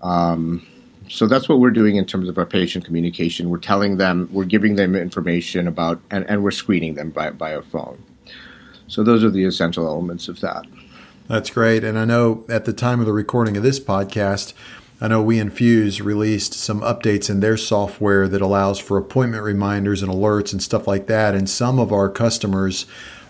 um, 0.02 0.66
so 1.08 1.26
that's 1.26 1.48
what 1.48 1.60
we're 1.60 1.70
doing 1.70 1.96
in 1.96 2.04
terms 2.04 2.28
of 2.28 2.36
our 2.38 2.46
patient 2.46 2.84
communication. 2.84 3.48
We're 3.48 3.58
telling 3.58 3.96
them, 3.96 4.28
we're 4.32 4.44
giving 4.44 4.76
them 4.76 4.94
information 4.94 5.68
about, 5.68 6.00
and, 6.10 6.28
and 6.28 6.42
we're 6.42 6.50
screening 6.50 6.94
them 6.94 7.10
by 7.10 7.30
by 7.30 7.50
a 7.50 7.62
phone. 7.62 8.02
So 8.88 9.02
those 9.02 9.24
are 9.24 9.30
the 9.30 9.44
essential 9.44 9.86
elements 9.86 10.28
of 10.28 10.40
that. 10.40 10.64
That's 11.28 11.50
great. 11.50 11.82
And 11.82 11.98
I 11.98 12.04
know 12.04 12.44
at 12.48 12.66
the 12.66 12.72
time 12.72 13.00
of 13.00 13.06
the 13.06 13.12
recording 13.12 13.56
of 13.56 13.64
this 13.64 13.80
podcast, 13.80 14.52
I 15.00 15.08
know 15.08 15.20
We 15.22 15.40
Infuse 15.40 16.00
released 16.00 16.54
some 16.54 16.80
updates 16.80 17.28
in 17.28 17.40
their 17.40 17.56
software 17.56 18.28
that 18.28 18.40
allows 18.40 18.78
for 18.78 18.96
appointment 18.96 19.42
reminders 19.42 20.02
and 20.02 20.10
alerts 20.10 20.52
and 20.52 20.62
stuff 20.62 20.86
like 20.86 21.06
that. 21.08 21.34
And 21.34 21.50
some 21.50 21.78
of 21.80 21.92
our 21.92 22.08
customers 22.08 22.86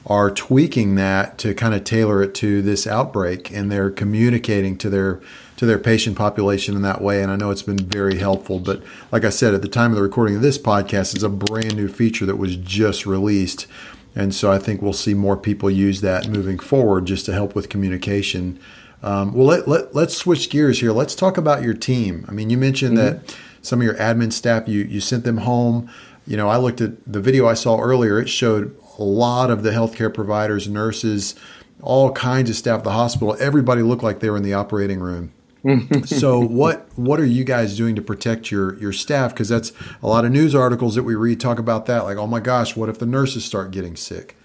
are 0.07 0.31
tweaking 0.31 0.95
that 0.95 1.37
to 1.39 1.53
kind 1.53 1.75
of 1.75 1.83
tailor 1.83 2.23
it 2.23 2.33
to 2.33 2.63
this 2.63 2.87
outbreak 2.87 3.51
and 3.51 3.71
they're 3.71 3.91
communicating 3.91 4.79
to 4.79 4.89
their 4.89 5.21
to 5.57 5.67
their 5.67 5.79
patient 5.79 6.17
population 6.17 6.77
in 6.77 6.83
that 6.83 7.01
way 7.01 7.23
and 7.23 7.33
I 7.33 7.37
know 7.37 7.51
it's 7.51 7.63
been 7.63 7.79
very 7.79 8.19
helpful 8.19 8.61
but 8.61 8.83
like 9.11 9.25
I 9.25 9.31
said 9.31 9.53
at 9.53 9.63
the 9.63 9.69
time 9.69 9.91
of 9.91 9.97
the 9.97 10.03
recording 10.03 10.37
of 10.37 10.43
this 10.43 10.59
podcast 10.59 11.15
it's 11.15 11.25
a 11.25 11.29
brand 11.29 11.75
new 11.77 11.89
feature 11.89 12.25
that 12.27 12.37
was 12.37 12.57
just 12.57 13.05
released 13.05 13.67
and 14.15 14.35
so 14.35 14.53
I 14.53 14.59
think 14.59 14.81
we'll 14.81 14.93
see 14.93 15.13
more 15.13 15.37
people 15.37 15.71
use 15.71 16.01
that 16.03 16.29
moving 16.29 16.59
forward 16.59 17.07
just 17.07 17.27
to 17.27 17.35
help 17.35 17.55
with 17.55 17.69
communication. 17.69 18.59
Um, 19.03 19.35
well 19.35 19.47
let, 19.47 19.69
let, 19.69 19.95
let's 19.95 20.17
switch 20.17 20.49
gears 20.49 20.81
here. 20.81 20.93
Let's 20.93 21.15
talk 21.15 21.37
about 21.37 21.63
your 21.63 21.75
team. 21.75 22.25
I 22.29 22.33
mean 22.33 22.49
you 22.49 22.59
mentioned 22.59 22.97
mm-hmm. 22.97 23.25
that 23.27 23.37
some 23.61 23.81
of 23.81 23.85
your 23.85 23.97
admin 23.97 24.33
staff 24.33 24.69
you 24.69 24.83
you 24.85 25.01
sent 25.01 25.25
them 25.25 25.39
home. 25.39 25.91
You 26.29 26.37
know 26.37 26.49
I 26.49 26.59
looked 26.59 26.81
at 26.81 27.13
the 27.13 27.21
video 27.21 27.49
I 27.49 27.55
saw 27.55 27.81
earlier. 27.81 28.21
It 28.21 28.29
showed 28.29 28.77
a 28.99 29.03
lot 29.03 29.51
of 29.51 29.63
the 29.63 29.71
healthcare 29.71 30.13
providers, 30.13 30.69
nurses, 30.69 31.35
all 31.83 32.13
kinds 32.13 32.51
of 32.51 32.57
staff 32.57 32.79
at 32.79 32.85
the 32.85 32.93
hospital. 32.93 33.37
Everybody 33.39 33.83
looked 33.83 34.03
like 34.03 34.21
they 34.21 34.31
were 34.31 34.37
in 34.37 34.43
the 34.43 34.55
operating 34.55 35.01
room. 35.01 35.33
so 36.05 36.39
what 36.39 36.87
what 36.97 37.19
are 37.19 37.27
you 37.27 37.43
guys 37.43 37.77
doing 37.77 37.97
to 37.97 38.03
protect 38.03 38.51
your 38.51 38.79
your 38.79 38.93
staff? 38.93 39.33
Because 39.33 39.49
that's 39.49 39.73
a 40.03 40.07
lot 40.07 40.25
of 40.25 40.31
news 40.31 40.55
articles 40.55 40.95
that 40.95 41.03
we 41.03 41.15
read 41.15 41.41
talk 41.41 41.59
about 41.59 41.87
that. 41.87 42.05
Like, 42.05 42.17
oh 42.19 42.27
my 42.27 42.41
gosh, 42.41 42.77
what 42.77 42.89
if 42.89 42.99
the 42.99 43.07
nurses 43.07 43.45
start 43.45 43.73
getting 43.73 43.97
sick? 43.97 44.37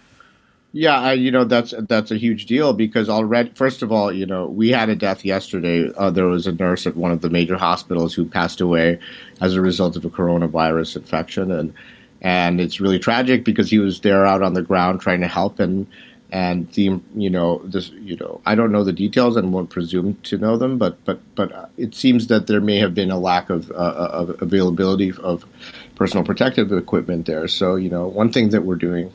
Yeah, 0.73 0.99
I, 0.99 1.13
you 1.13 1.31
know 1.31 1.43
that's 1.43 1.73
that's 1.89 2.11
a 2.11 2.17
huge 2.17 2.45
deal 2.45 2.71
because 2.73 3.09
already, 3.09 3.51
first 3.55 3.81
of 3.81 3.91
all, 3.91 4.11
you 4.11 4.25
know 4.25 4.45
we 4.47 4.69
had 4.69 4.89
a 4.89 4.95
death 4.95 5.25
yesterday. 5.25 5.91
Uh, 5.95 6.09
there 6.09 6.27
was 6.27 6.47
a 6.47 6.53
nurse 6.53 6.87
at 6.87 6.95
one 6.95 7.11
of 7.11 7.21
the 7.21 7.29
major 7.29 7.57
hospitals 7.57 8.13
who 8.13 8.25
passed 8.25 8.61
away 8.61 8.97
as 9.41 9.53
a 9.53 9.61
result 9.61 9.97
of 9.97 10.05
a 10.05 10.09
coronavirus 10.09 10.95
infection, 10.95 11.51
and 11.51 11.73
and 12.21 12.61
it's 12.61 12.79
really 12.79 12.99
tragic 12.99 13.43
because 13.43 13.69
he 13.69 13.79
was 13.79 14.01
there 14.01 14.25
out 14.25 14.43
on 14.43 14.53
the 14.53 14.61
ground 14.61 15.01
trying 15.01 15.21
to 15.21 15.27
help 15.27 15.59
and 15.59 15.87
and 16.31 16.71
the 16.73 17.01
you 17.15 17.29
know 17.29 17.61
this 17.65 17.89
you 17.89 18.15
know 18.15 18.41
I 18.45 18.55
don't 18.55 18.71
know 18.71 18.83
the 18.83 18.93
details 18.93 19.35
and 19.35 19.51
won't 19.51 19.69
presume 19.69 20.15
to 20.23 20.37
know 20.37 20.57
them, 20.57 20.77
but 20.77 21.03
but 21.03 21.19
but 21.35 21.51
uh, 21.51 21.65
it 21.77 21.93
seems 21.93 22.27
that 22.27 22.47
there 22.47 22.61
may 22.61 22.77
have 22.77 22.95
been 22.95 23.11
a 23.11 23.19
lack 23.19 23.49
of, 23.49 23.69
uh, 23.71 23.73
of 23.73 24.41
availability 24.41 25.11
of 25.11 25.45
personal 25.95 26.25
protective 26.25 26.71
equipment 26.71 27.25
there. 27.25 27.47
So 27.47 27.75
you 27.75 27.89
know 27.89 28.07
one 28.07 28.31
thing 28.31 28.49
that 28.49 28.63
we're 28.63 28.75
doing. 28.75 29.11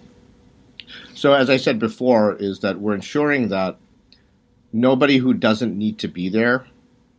So 1.15 1.33
as 1.33 1.49
I 1.49 1.57
said 1.57 1.79
before, 1.79 2.37
is 2.37 2.61
that 2.61 2.79
we're 2.79 2.95
ensuring 2.95 3.49
that 3.49 3.79
nobody 4.73 5.17
who 5.17 5.33
doesn't 5.33 5.77
need 5.77 5.99
to 6.01 6.09
be 6.09 6.29
there 6.29 6.67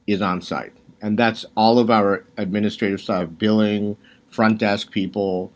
is 0.05 0.21
on 0.21 0.43
site, 0.43 0.73
and 1.01 1.17
that's 1.17 1.43
all 1.55 1.79
of 1.79 1.89
our 1.89 2.23
administrative 2.37 3.01
staff, 3.01 3.29
billing, 3.39 3.97
front 4.29 4.59
desk 4.59 4.91
people, 4.91 5.51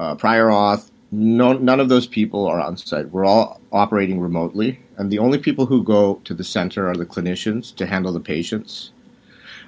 uh, 0.00 0.14
prior 0.14 0.46
auth. 0.46 0.90
No, 1.12 1.52
none 1.52 1.78
of 1.78 1.88
those 1.88 2.06
people 2.06 2.46
are 2.46 2.60
on 2.60 2.76
site. 2.76 3.10
We're 3.10 3.24
all 3.24 3.60
operating 3.70 4.20
remotely, 4.20 4.80
and 4.96 5.10
the 5.12 5.20
only 5.20 5.38
people 5.38 5.66
who 5.66 5.84
go 5.84 6.20
to 6.24 6.34
the 6.34 6.42
center 6.42 6.88
are 6.88 6.96
the 6.96 7.06
clinicians 7.06 7.74
to 7.76 7.86
handle 7.86 8.12
the 8.12 8.20
patients, 8.20 8.90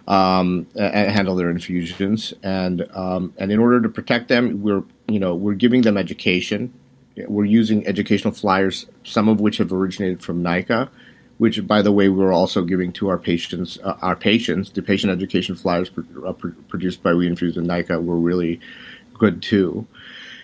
um, 0.09 0.67
and 0.75 1.11
handle 1.13 1.37
their 1.37 1.51
infusions. 1.51 2.35
And 2.43 2.87
um, 2.95 3.33
and 3.39 3.53
in 3.53 3.61
order 3.61 3.81
to 3.81 3.89
protect 3.89 4.29
them, 4.29 4.63
we're 4.63 4.83
you 5.07 5.21
know 5.21 5.37
we're 5.37 5.55
giving 5.55 5.83
them 5.83 5.97
education. 5.97 6.73
We're 7.29 7.45
using 7.45 7.87
educational 7.87 8.35
flyers, 8.35 8.87
some 9.05 9.29
of 9.29 9.41
which 9.41 9.59
have 9.59 9.73
originated 9.73 10.23
from 10.23 10.43
NICA, 10.43 10.91
which, 11.39 11.67
by 11.67 11.81
the 11.81 11.93
way, 11.93 12.09
we're 12.09 12.33
also 12.33 12.63
giving 12.63 12.93
to 12.93 13.09
our 13.09 13.19
patients. 13.19 13.79
Uh, 13.83 13.97
our 14.03 14.17
patients, 14.17 14.71
the 14.71 14.83
patient 14.83 15.13
education 15.13 15.55
flyers 15.55 15.91
uh, 16.27 16.33
produced 16.33 17.03
by 17.03 17.15
We 17.15 17.27
Infuse 17.27 17.57
and 17.57 17.67
NICA, 17.67 18.01
were 18.01 18.17
really 18.17 18.61
good 19.19 19.43
too 19.43 19.87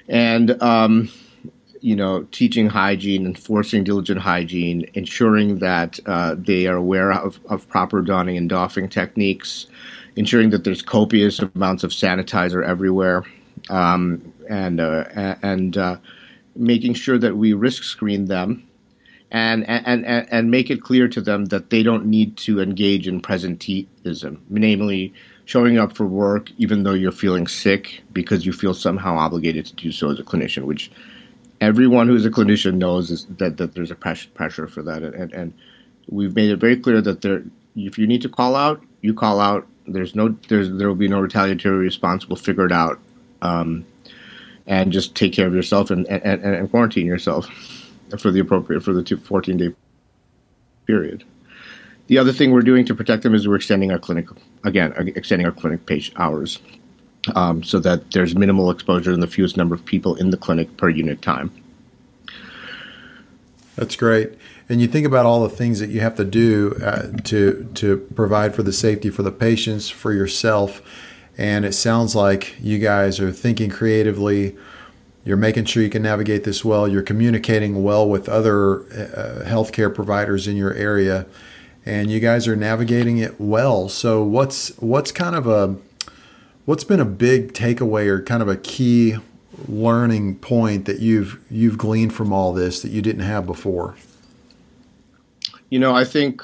and 0.09 0.63
um, 0.63 1.09
you 1.83 1.97
know, 1.97 2.23
teaching 2.31 2.69
hygiene, 2.69 3.27
enforcing 3.27 3.83
diligent 3.83 4.21
hygiene, 4.21 4.89
ensuring 4.95 5.59
that 5.59 5.99
uh, 6.07 6.37
they 6.39 6.67
are 6.69 6.77
aware 6.77 7.13
of, 7.13 7.41
of 7.49 7.69
proper 7.69 8.01
donning 8.01 8.37
and 8.37 8.49
doffing 8.49 8.89
techniques, 8.89 9.67
ensuring 10.15 10.51
that 10.51 10.63
there's 10.63 10.81
copious 10.81 11.41
amounts 11.41 11.83
of 11.83 11.91
sanitizer 11.91 12.65
everywhere, 12.65 13.25
um, 13.69 14.33
and 14.49 14.81
uh, 14.81 15.05
and 15.43 15.77
uh, 15.77 15.97
making 16.55 16.95
sure 16.95 17.19
that 17.19 17.37
we 17.37 17.53
risk 17.53 17.83
screen 17.83 18.27
them. 18.27 18.67
And, 19.35 19.67
and, 19.67 20.05
and, 20.05 20.31
and 20.31 20.51
make 20.51 20.69
it 20.69 20.83
clear 20.83 21.09
to 21.09 21.19
them 21.23 21.47
that 21.47 21.71
they 21.71 21.83
don't 21.83 22.05
need 22.05 22.37
to 22.37 22.61
engage 22.61 23.09
in 23.09 23.23
presenteeism, 23.23 24.39
namely 24.51 25.15
showing 25.45 25.79
up 25.79 25.97
for 25.97 26.07
work 26.07 26.51
even 26.59 26.83
though 26.83 26.95
you're 26.95 27.13
feeling 27.13 27.47
sick 27.47 28.03
because 28.13 28.47
you 28.47 28.53
feel 28.53 28.75
somehow 28.75 29.17
obligated 29.17 29.67
to 29.67 29.75
do 29.75 29.93
so 29.93 30.11
as 30.11 30.19
a 30.19 30.23
clinician, 30.23 30.65
which 30.65 30.91
everyone 31.61 32.09
who's 32.09 32.27
a 32.27 32.31
clinician 32.31 32.75
knows 32.75 33.11
is 33.11 33.27
that, 33.27 33.57
that 33.57 33.75
there's 33.75 33.91
a 33.91 33.95
pressure, 33.95 34.29
pressure 34.31 34.67
for 34.67 34.83
that. 34.83 35.03
And, 35.03 35.33
and 35.33 35.55
we've 36.09 36.35
made 36.35 36.51
it 36.51 36.57
very 36.57 36.77
clear 36.77 37.01
that 37.01 37.23
there, 37.23 37.43
if 37.77 37.99
you 37.99 38.07
need 38.07 38.23
to 38.23 38.29
call 38.29 38.57
out, 38.57 38.83
you 39.01 39.15
call 39.15 39.41
out. 39.41 39.67
There's 39.87 40.15
no, 40.15 40.29
there's, 40.49 40.71
there 40.71 40.89
will 40.89 40.95
be 40.95 41.09
no 41.09 41.21
retaliatory 41.21 41.77
response. 41.77 42.29
We'll 42.29 42.37
figure 42.37 42.67
it 42.67 42.73
out. 42.73 43.01
Um, 43.43 43.85
and 44.67 44.93
just 44.93 45.17
take 45.17 45.33
care 45.33 45.49
of 45.49 45.55
yourself 45.55 45.91
and, 45.91 46.07
and, 46.07 46.45
and 46.45 46.71
quarantine 46.71 47.07
yourself 47.07 47.49
for 48.19 48.31
the 48.31 48.41
appropriate, 48.41 48.83
for 48.83 48.93
the 48.93 49.03
two, 49.03 49.17
14 49.17 49.57
day 49.57 49.75
period. 50.87 51.25
The 52.13 52.19
other 52.19 52.31
thing 52.35 52.51
we're 52.51 52.61
doing 52.61 52.85
to 52.85 52.95
protect 52.95 53.23
them 53.23 53.35
is 53.35 53.49
we're 53.49 53.57
extending 53.57 53.91
our 53.91 53.99
clinic 53.99 54.27
again, 54.65 54.93
extending 55.17 55.47
our 55.47 55.51
clinic 55.51 55.87
page 55.87 56.13
hours 56.17 56.59
um, 57.35 57.63
so 57.63 57.79
that 57.79 58.11
there's 58.11 58.35
minimal 58.35 58.71
exposure 58.71 59.13
and 59.13 59.23
the 59.23 59.27
fewest 59.27 59.57
number 59.57 59.75
of 59.75 59.83
people 59.87 60.15
in 60.17 60.29
the 60.29 60.37
clinic 60.37 60.77
per 60.77 60.91
unit 60.91 61.23
time. 61.23 61.51
That's 63.77 63.97
great. 63.97 64.33
And 64.69 64.79
you 64.83 64.89
think 64.89 65.07
about 65.07 65.25
all 65.25 65.43
the 65.43 65.49
things 65.49 65.81
that 65.81 65.89
you 65.89 66.01
have 66.01 66.15
to 66.17 66.25
do 66.27 66.79
uh, 66.85 67.13
to 67.25 67.71
to 67.77 67.97
provide 68.15 68.55
for 68.55 68.63
the 68.63 68.75
safety 68.75 69.09
for 69.09 69.23
the 69.23 69.33
patients, 69.33 69.89
for 69.89 70.13
yourself, 70.13 70.83
and 71.39 71.65
it 71.65 71.73
sounds 71.73 72.15
like 72.15 72.57
you 72.61 72.79
guys 72.79 73.21
are 73.21 73.33
thinking 73.33 73.71
creatively. 73.71 74.55
You're 75.25 75.39
making 75.39 75.65
sure 75.65 75.83
you 75.83 75.89
can 75.89 76.03
navigate 76.03 76.45
this 76.45 76.63
well. 76.63 76.87
You're 76.87 77.01
communicating 77.01 77.83
well 77.83 78.07
with 78.07 78.29
other 78.29 78.83
uh, 78.83 79.45
healthcare 79.47 79.95
providers 79.95 80.47
in 80.47 80.59
your 80.59 80.75
area 80.75 81.25
and 81.85 82.11
you 82.11 82.21
guys 82.21 82.47
are 82.47 82.57
navigating 82.57 83.19
it 83.19 83.41
well. 83.41 83.89
So 83.89 84.23
what's 84.23 84.69
what's 84.79 85.13
kind 85.13 85.35
of 85.35 85.47
a 85.47 85.77
what's 86.65 86.85
been 86.85 87.01
a 87.01 87.05
big 87.05 87.53
takeaway 87.53 88.07
or 88.07 88.23
kind 88.23 88.43
of 88.43 88.49
a 88.49 88.57
key 88.57 89.17
learning 89.69 90.37
point 90.37 90.85
that 90.87 91.01
you've 91.01 91.39
you've 91.51 91.79
gleaned 91.79 92.13
from 92.13 92.33
all 92.33 92.53
this 92.53 92.83
that 92.83 92.91
you 92.91 93.03
didn't 93.03 93.23
have 93.23 93.47
before? 93.47 93.97
You 95.71 95.79
know, 95.79 95.95
I 95.95 96.05
think 96.05 96.43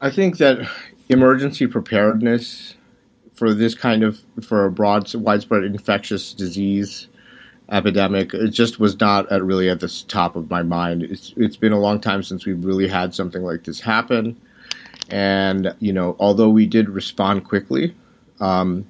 I 0.00 0.10
think 0.10 0.38
that 0.38 0.68
emergency 1.08 1.66
preparedness 1.66 2.74
for 3.34 3.54
this 3.54 3.74
kind 3.74 4.02
of 4.02 4.20
for 4.42 4.64
a 4.64 4.70
broad 4.70 5.12
widespread 5.14 5.64
infectious 5.64 6.32
disease 6.32 7.08
epidemic. 7.72 8.34
It 8.34 8.50
just 8.50 8.78
was 8.78 9.00
not 9.00 9.30
at 9.32 9.42
really 9.42 9.68
at 9.68 9.80
the 9.80 9.88
top 10.06 10.36
of 10.36 10.50
my 10.50 10.62
mind. 10.62 11.02
It's 11.02 11.34
it's 11.36 11.56
been 11.56 11.72
a 11.72 11.80
long 11.80 12.00
time 12.00 12.22
since 12.22 12.46
we've 12.46 12.64
really 12.64 12.86
had 12.86 13.14
something 13.14 13.42
like 13.42 13.64
this 13.64 13.80
happen, 13.80 14.40
and 15.08 15.74
you 15.80 15.92
know, 15.92 16.14
although 16.20 16.50
we 16.50 16.66
did 16.66 16.88
respond 16.88 17.44
quickly, 17.44 17.94
um, 18.40 18.86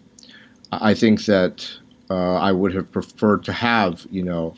I 0.73 0.95
think 0.95 1.25
that 1.27 1.71
uh, 2.11 2.35
I 2.35 2.53
would 2.53 2.75
have 2.75 2.91
preferred 2.93 3.45
to 3.45 3.53
have 3.53 4.07
you 4.11 4.23
know. 4.23 4.55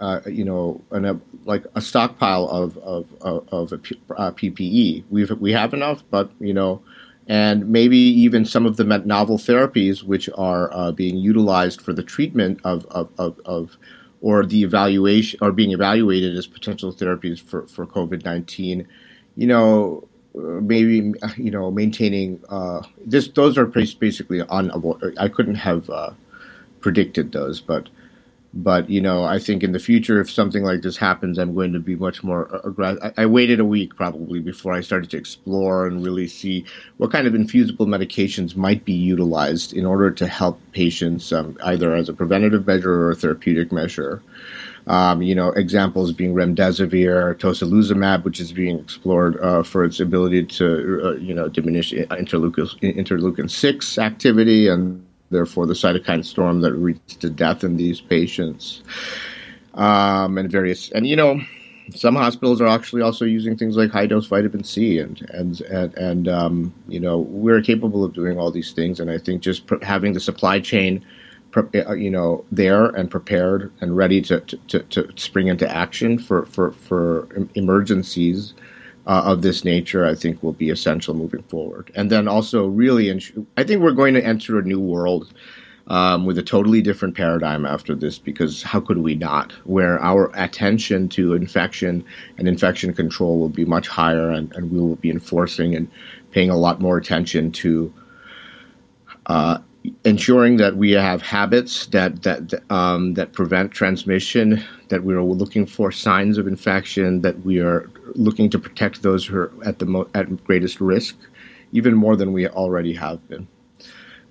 Uh, 0.00 0.20
you 0.26 0.44
know, 0.44 0.82
an, 0.90 1.04
a, 1.04 1.18
like 1.44 1.64
a 1.76 1.80
stockpile 1.80 2.48
of 2.48 2.76
of 2.78 3.06
of, 3.20 3.48
of 3.52 3.72
a 3.72 3.78
P, 3.78 3.98
uh, 4.16 4.32
PPE. 4.32 5.04
We've 5.08 5.30
we 5.40 5.52
have 5.52 5.72
enough, 5.72 6.02
but 6.10 6.30
you 6.40 6.52
know, 6.52 6.82
and 7.26 7.68
maybe 7.68 7.96
even 7.96 8.44
some 8.44 8.66
of 8.66 8.76
the 8.76 8.84
novel 8.84 9.38
therapies 9.38 10.02
which 10.02 10.28
are 10.36 10.72
uh, 10.74 10.92
being 10.92 11.16
utilized 11.16 11.80
for 11.80 11.92
the 11.92 12.02
treatment 12.02 12.60
of, 12.64 12.84
of, 12.86 13.08
of, 13.18 13.40
of, 13.44 13.76
or 14.20 14.44
the 14.44 14.62
evaluation 14.62 15.38
or 15.42 15.52
being 15.52 15.72
evaluated 15.72 16.36
as 16.36 16.46
potential 16.46 16.92
therapies 16.92 17.40
for, 17.40 17.66
for 17.66 17.86
COVID 17.86 18.24
19, 18.24 18.86
you 19.36 19.46
know, 19.46 20.06
maybe, 20.34 21.14
you 21.36 21.50
know, 21.50 21.70
maintaining 21.70 22.40
uh, 22.48 22.82
this, 23.04 23.28
those 23.28 23.56
are 23.56 23.66
basically 23.66 24.42
unavoidable. 24.48 25.12
I 25.18 25.28
couldn't 25.28 25.56
have 25.56 25.88
uh, 25.88 26.10
predicted 26.80 27.32
those, 27.32 27.60
but 27.60 27.88
but 28.56 28.88
you 28.88 29.00
know, 29.00 29.24
I 29.24 29.40
think 29.40 29.64
in 29.64 29.72
the 29.72 29.80
future, 29.80 30.20
if 30.20 30.30
something 30.30 30.62
like 30.62 30.82
this 30.82 30.96
happens, 30.96 31.38
I'm 31.38 31.54
going 31.54 31.72
to 31.72 31.80
be 31.80 31.96
much 31.96 32.22
more 32.22 32.48
aggressive. 32.62 33.12
I, 33.16 33.26
waited 33.26 33.58
a 33.58 33.64
week 33.64 33.96
probably 33.96 34.38
before 34.38 34.72
I 34.72 34.80
started 34.80 35.10
to 35.10 35.16
explore 35.16 35.88
and 35.88 36.04
really 36.04 36.28
see 36.28 36.64
what 36.98 37.10
kind 37.10 37.26
of 37.26 37.34
infusible 37.34 37.86
medications 37.86 38.54
might 38.54 38.84
be 38.84 38.92
utilized 38.92 39.72
in 39.72 39.84
order 39.84 40.12
to 40.12 40.28
help 40.28 40.60
patients, 40.70 41.32
um, 41.32 41.58
either 41.64 41.96
as 41.96 42.08
a 42.08 42.12
preventative 42.12 42.64
measure 42.64 42.92
or 42.92 43.10
a 43.10 43.16
therapeutic 43.16 43.72
measure. 43.72 44.22
Um, 44.86 45.22
you 45.22 45.34
know, 45.34 45.48
examples 45.48 46.12
being 46.12 46.34
remdesivir, 46.34 47.34
tocilizumab, 47.36 48.22
which 48.22 48.38
is 48.38 48.52
being 48.52 48.78
explored 48.78 49.40
uh, 49.40 49.62
for 49.64 49.82
its 49.82 49.98
ability 49.98 50.44
to, 50.44 51.00
uh, 51.04 51.12
you 51.14 51.34
know, 51.34 51.48
diminish 51.48 51.92
interleukin, 51.92 52.94
interleukin 52.94 53.50
six 53.50 53.98
activity 53.98 54.68
and 54.68 55.03
therefore 55.30 55.66
the 55.66 55.74
cytokine 55.74 56.24
storm 56.24 56.60
that 56.60 56.78
leads 56.78 57.16
to 57.16 57.30
death 57.30 57.64
in 57.64 57.76
these 57.76 58.00
patients. 58.00 58.82
Um, 59.74 60.38
and 60.38 60.50
various, 60.50 60.92
and 60.92 61.06
you 61.06 61.16
know, 61.16 61.40
some 61.94 62.14
hospitals 62.14 62.60
are 62.60 62.68
actually 62.68 63.02
also 63.02 63.24
using 63.24 63.56
things 63.56 63.76
like 63.76 63.90
high 63.90 64.06
dose 64.06 64.26
vitamin 64.26 64.64
C, 64.64 64.98
and 64.98 65.20
and 65.30 65.60
and, 65.62 65.94
and 65.96 66.28
um, 66.28 66.74
you 66.88 67.00
know, 67.00 67.18
we're 67.18 67.60
capable 67.60 68.04
of 68.04 68.14
doing 68.14 68.38
all 68.38 68.50
these 68.50 68.72
things. 68.72 69.00
And 69.00 69.10
I 69.10 69.18
think 69.18 69.42
just 69.42 69.64
having 69.82 70.12
the 70.12 70.20
supply 70.20 70.60
chain 70.60 71.04
uh, 71.56 71.92
you 71.92 72.10
know, 72.10 72.44
there 72.50 72.86
and 72.86 73.10
prepared 73.10 73.72
and 73.80 73.96
ready 73.96 74.20
to, 74.20 74.40
to, 74.40 74.80
to 74.80 75.08
spring 75.16 75.48
into 75.48 75.70
action 75.70 76.18
for, 76.18 76.46
for, 76.46 76.72
for 76.72 77.28
emergencies 77.54 78.54
uh, 79.06 79.22
of 79.24 79.42
this 79.42 79.64
nature, 79.64 80.06
I 80.06 80.14
think 80.14 80.42
will 80.42 80.52
be 80.52 80.70
essential 80.70 81.14
moving 81.14 81.42
forward. 81.44 81.90
And 81.94 82.10
then 82.10 82.26
also, 82.28 82.66
really, 82.66 83.10
I 83.56 83.64
think 83.64 83.82
we're 83.82 83.92
going 83.92 84.14
to 84.14 84.24
enter 84.24 84.58
a 84.58 84.62
new 84.62 84.80
world 84.80 85.32
um, 85.88 86.24
with 86.24 86.38
a 86.38 86.42
totally 86.42 86.80
different 86.80 87.14
paradigm 87.14 87.66
after 87.66 87.94
this 87.94 88.18
because 88.18 88.62
how 88.62 88.80
could 88.80 88.98
we 88.98 89.14
not? 89.14 89.52
Where 89.64 90.02
our 90.02 90.30
attention 90.34 91.08
to 91.10 91.34
infection 91.34 92.04
and 92.38 92.48
infection 92.48 92.94
control 92.94 93.38
will 93.38 93.50
be 93.50 93.66
much 93.66 93.88
higher, 93.88 94.30
and, 94.30 94.54
and 94.54 94.70
we 94.70 94.80
will 94.80 94.96
be 94.96 95.10
enforcing 95.10 95.74
and 95.74 95.90
paying 96.30 96.50
a 96.50 96.56
lot 96.56 96.80
more 96.80 96.96
attention 96.96 97.52
to. 97.52 97.92
Uh, 99.26 99.58
ensuring 100.04 100.56
that 100.56 100.76
we 100.76 100.92
have 100.92 101.22
habits 101.22 101.86
that 101.86 102.22
that 102.22 102.62
um, 102.70 103.14
that 103.14 103.32
prevent 103.32 103.72
transmission, 103.72 104.62
that 104.88 105.04
we 105.04 105.14
are 105.14 105.22
looking 105.22 105.66
for 105.66 105.92
signs 105.92 106.38
of 106.38 106.46
infection, 106.46 107.20
that 107.22 107.44
we 107.44 107.60
are 107.60 107.90
looking 108.14 108.48
to 108.50 108.58
protect 108.58 109.02
those 109.02 109.26
who 109.26 109.36
are 109.36 109.52
at 109.64 109.78
the 109.78 109.86
mo- 109.86 110.08
at 110.14 110.44
greatest 110.44 110.80
risk, 110.80 111.16
even 111.72 111.94
more 111.94 112.16
than 112.16 112.32
we 112.32 112.46
already 112.48 112.94
have 112.94 113.26
been. 113.28 113.46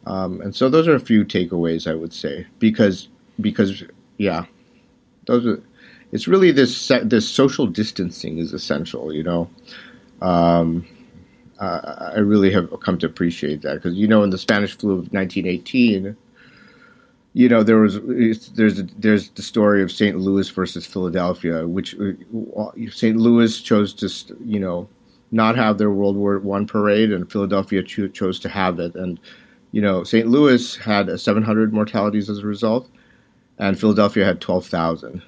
Um, 0.05 0.41
and 0.41 0.55
so 0.55 0.69
those 0.69 0.87
are 0.87 0.95
a 0.95 0.99
few 0.99 1.23
takeaways 1.23 1.89
I 1.89 1.95
would 1.95 2.13
say 2.13 2.47
because 2.59 3.09
because 3.39 3.83
yeah, 4.17 4.45
those 5.25 5.45
are. 5.45 5.61
It's 6.11 6.27
really 6.27 6.51
this 6.51 6.91
this 7.03 7.27
social 7.27 7.65
distancing 7.65 8.37
is 8.37 8.53
essential, 8.53 9.11
you 9.11 9.23
know. 9.23 9.49
Um, 10.21 10.85
uh, 11.63 12.11
I 12.15 12.19
really 12.19 12.51
have 12.51 12.77
come 12.81 12.97
to 12.99 13.05
appreciate 13.05 13.61
that 13.61 13.75
because 13.75 13.95
you 13.95 14.07
know 14.07 14.23
in 14.23 14.31
the 14.31 14.37
Spanish 14.37 14.77
flu 14.77 14.91
of 14.91 15.13
1918, 15.13 16.15
you 17.33 17.49
know 17.49 17.63
there 17.63 17.77
was 17.77 17.99
there's 18.53 18.83
there's 18.97 19.29
the 19.29 19.41
story 19.41 19.81
of 19.81 19.91
St. 19.91 20.17
Louis 20.17 20.49
versus 20.49 20.85
Philadelphia, 20.85 21.65
which 21.67 21.95
uh, 21.99 22.71
St. 22.91 23.15
Louis 23.17 23.61
chose 23.61 23.93
to 23.93 24.35
you 24.43 24.59
know 24.59 24.89
not 25.31 25.55
have 25.55 25.77
their 25.77 25.91
World 25.91 26.17
War 26.17 26.37
One 26.39 26.67
parade, 26.67 27.11
and 27.11 27.31
Philadelphia 27.31 27.81
cho- 27.81 28.09
chose 28.09 28.39
to 28.41 28.49
have 28.49 28.79
it, 28.79 28.95
and 28.95 29.17
you 29.71 29.81
know 29.81 30.03
St. 30.03 30.27
Louis 30.27 30.75
had 30.75 31.17
700 31.19 31.73
mortalities 31.73 32.29
as 32.29 32.39
a 32.39 32.45
result, 32.45 32.89
and 33.57 33.79
Philadelphia 33.79 34.25
had 34.25 34.41
12,000. 34.41 35.21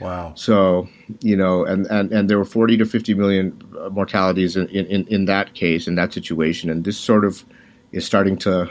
Wow. 0.00 0.32
So, 0.34 0.88
you 1.20 1.36
know, 1.36 1.64
and, 1.64 1.86
and, 1.86 2.12
and 2.12 2.28
there 2.28 2.38
were 2.38 2.44
40 2.44 2.76
to 2.78 2.84
50 2.84 3.14
million 3.14 3.62
uh, 3.78 3.88
mortalities 3.88 4.56
in, 4.56 4.68
in, 4.68 5.06
in 5.08 5.24
that 5.26 5.54
case, 5.54 5.86
in 5.86 5.94
that 5.94 6.12
situation. 6.12 6.68
And 6.68 6.84
this 6.84 6.98
sort 6.98 7.24
of 7.24 7.44
is 7.92 8.04
starting 8.04 8.36
to 8.38 8.70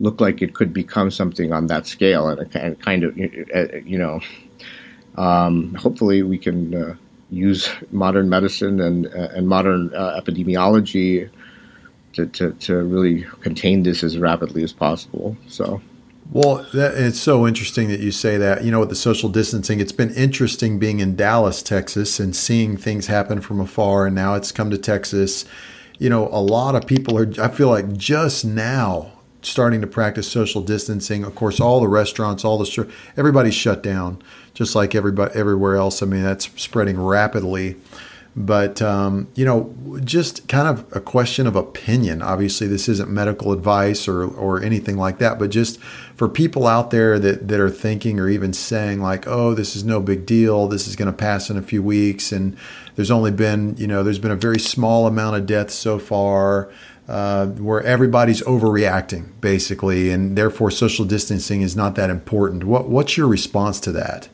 look 0.00 0.20
like 0.20 0.42
it 0.42 0.54
could 0.54 0.72
become 0.72 1.10
something 1.10 1.52
on 1.52 1.66
that 1.68 1.86
scale 1.86 2.28
and, 2.28 2.54
and 2.54 2.80
kind 2.80 3.04
of, 3.04 3.18
uh, 3.54 3.76
you 3.84 3.98
know, 3.98 4.20
um, 5.16 5.74
hopefully 5.74 6.22
we 6.22 6.38
can 6.38 6.74
uh, 6.74 6.94
use 7.30 7.68
modern 7.90 8.28
medicine 8.28 8.80
and, 8.80 9.06
uh, 9.06 9.28
and 9.34 9.48
modern 9.48 9.92
uh, 9.94 10.20
epidemiology 10.20 11.28
to, 12.12 12.26
to, 12.26 12.52
to 12.52 12.84
really 12.84 13.22
contain 13.40 13.82
this 13.82 14.04
as 14.04 14.18
rapidly 14.18 14.62
as 14.62 14.72
possible. 14.72 15.36
So. 15.48 15.80
Well, 16.30 16.66
that, 16.74 16.94
it's 16.94 17.18
so 17.18 17.46
interesting 17.46 17.88
that 17.88 18.00
you 18.00 18.12
say 18.12 18.36
that. 18.36 18.62
You 18.62 18.70
know, 18.70 18.80
with 18.80 18.90
the 18.90 18.94
social 18.94 19.30
distancing, 19.30 19.80
it's 19.80 19.92
been 19.92 20.12
interesting 20.14 20.78
being 20.78 21.00
in 21.00 21.16
Dallas, 21.16 21.62
Texas, 21.62 22.20
and 22.20 22.36
seeing 22.36 22.76
things 22.76 23.06
happen 23.06 23.40
from 23.40 23.60
afar. 23.60 24.06
And 24.06 24.14
now 24.14 24.34
it's 24.34 24.52
come 24.52 24.70
to 24.70 24.78
Texas. 24.78 25.46
You 25.98 26.10
know, 26.10 26.28
a 26.28 26.40
lot 26.40 26.74
of 26.74 26.86
people 26.86 27.18
are, 27.18 27.32
I 27.40 27.48
feel 27.48 27.68
like, 27.70 27.96
just 27.96 28.44
now 28.44 29.12
starting 29.40 29.80
to 29.80 29.86
practice 29.86 30.30
social 30.30 30.60
distancing. 30.60 31.24
Of 31.24 31.34
course, 31.34 31.60
all 31.60 31.80
the 31.80 31.88
restaurants, 31.88 32.44
all 32.44 32.58
the 32.58 32.88
everybody's 33.16 33.54
shut 33.54 33.82
down, 33.82 34.20
just 34.52 34.74
like 34.74 34.94
everybody 34.94 35.34
everywhere 35.34 35.76
else. 35.76 36.02
I 36.02 36.06
mean, 36.06 36.22
that's 36.22 36.50
spreading 36.60 37.00
rapidly. 37.00 37.76
But, 38.36 38.80
um, 38.80 39.26
you 39.34 39.44
know, 39.44 39.74
just 40.04 40.46
kind 40.46 40.68
of 40.68 40.86
a 40.94 41.00
question 41.00 41.46
of 41.46 41.56
opinion. 41.56 42.22
Obviously, 42.22 42.68
this 42.68 42.88
isn't 42.88 43.10
medical 43.10 43.52
advice 43.52 44.06
or, 44.06 44.22
or 44.24 44.62
anything 44.62 44.96
like 44.96 45.18
that, 45.18 45.40
but 45.40 45.50
just 45.50 45.80
for 46.14 46.28
people 46.28 46.66
out 46.66 46.90
there 46.90 47.18
that, 47.18 47.48
that 47.48 47.58
are 47.58 47.70
thinking 47.70 48.20
or 48.20 48.28
even 48.28 48.52
saying, 48.52 49.00
like, 49.00 49.26
oh, 49.26 49.54
this 49.54 49.74
is 49.74 49.82
no 49.82 50.00
big 50.00 50.24
deal, 50.24 50.68
this 50.68 50.86
is 50.86 50.94
going 50.94 51.10
to 51.10 51.16
pass 51.16 51.50
in 51.50 51.56
a 51.56 51.62
few 51.62 51.82
weeks, 51.82 52.30
and 52.30 52.56
there's 52.94 53.10
only 53.10 53.32
been, 53.32 53.76
you 53.76 53.88
know, 53.88 54.04
there's 54.04 54.20
been 54.20 54.30
a 54.30 54.36
very 54.36 54.60
small 54.60 55.06
amount 55.08 55.34
of 55.36 55.46
deaths 55.46 55.74
so 55.74 55.98
far. 55.98 56.70
Uh, 57.08 57.46
where 57.46 57.82
everybody's 57.84 58.42
overreacting 58.42 59.30
basically, 59.40 60.10
and 60.10 60.36
therefore 60.36 60.70
social 60.70 61.06
distancing 61.06 61.62
is 61.62 61.74
not 61.74 61.94
that 61.94 62.10
important. 62.10 62.64
What 62.64 62.90
what's 62.90 63.16
your 63.16 63.26
response 63.26 63.80
to 63.80 63.92
that? 63.92 64.28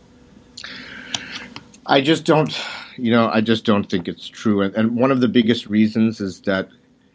I 1.86 2.00
just 2.00 2.24
don't 2.24 2.52
you 2.96 3.10
know, 3.10 3.28
I 3.28 3.40
just 3.40 3.64
don't 3.64 3.88
think 3.88 4.08
it's 4.08 4.28
true. 4.28 4.62
And, 4.62 4.74
and 4.74 4.96
one 4.96 5.10
of 5.10 5.20
the 5.20 5.28
biggest 5.28 5.66
reasons 5.66 6.20
is 6.20 6.40
that 6.42 6.68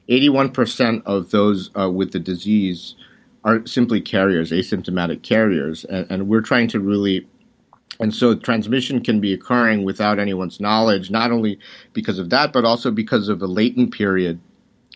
81% 0.09 1.03
of 1.05 1.31
those 1.31 1.69
uh, 1.77 1.89
with 1.89 2.11
the 2.11 2.19
disease 2.19 2.95
are 3.43 3.65
simply 3.65 4.01
carriers, 4.01 4.51
asymptomatic 4.51 5.21
carriers. 5.21 5.85
And, 5.85 6.07
and 6.09 6.27
we're 6.27 6.41
trying 6.41 6.67
to 6.69 6.79
really 6.79 7.27
and 7.99 8.15
so 8.15 8.33
transmission 8.33 9.03
can 9.03 9.19
be 9.19 9.33
occurring 9.33 9.83
without 9.83 10.19
anyone's 10.19 10.61
knowledge, 10.61 11.11
not 11.11 11.31
only 11.31 11.59
because 11.91 12.17
of 12.17 12.29
that, 12.29 12.53
but 12.53 12.63
also 12.63 12.91
because 12.91 13.27
of 13.27 13.41
a 13.41 13.45
latent 13.47 13.93
period 13.93 14.39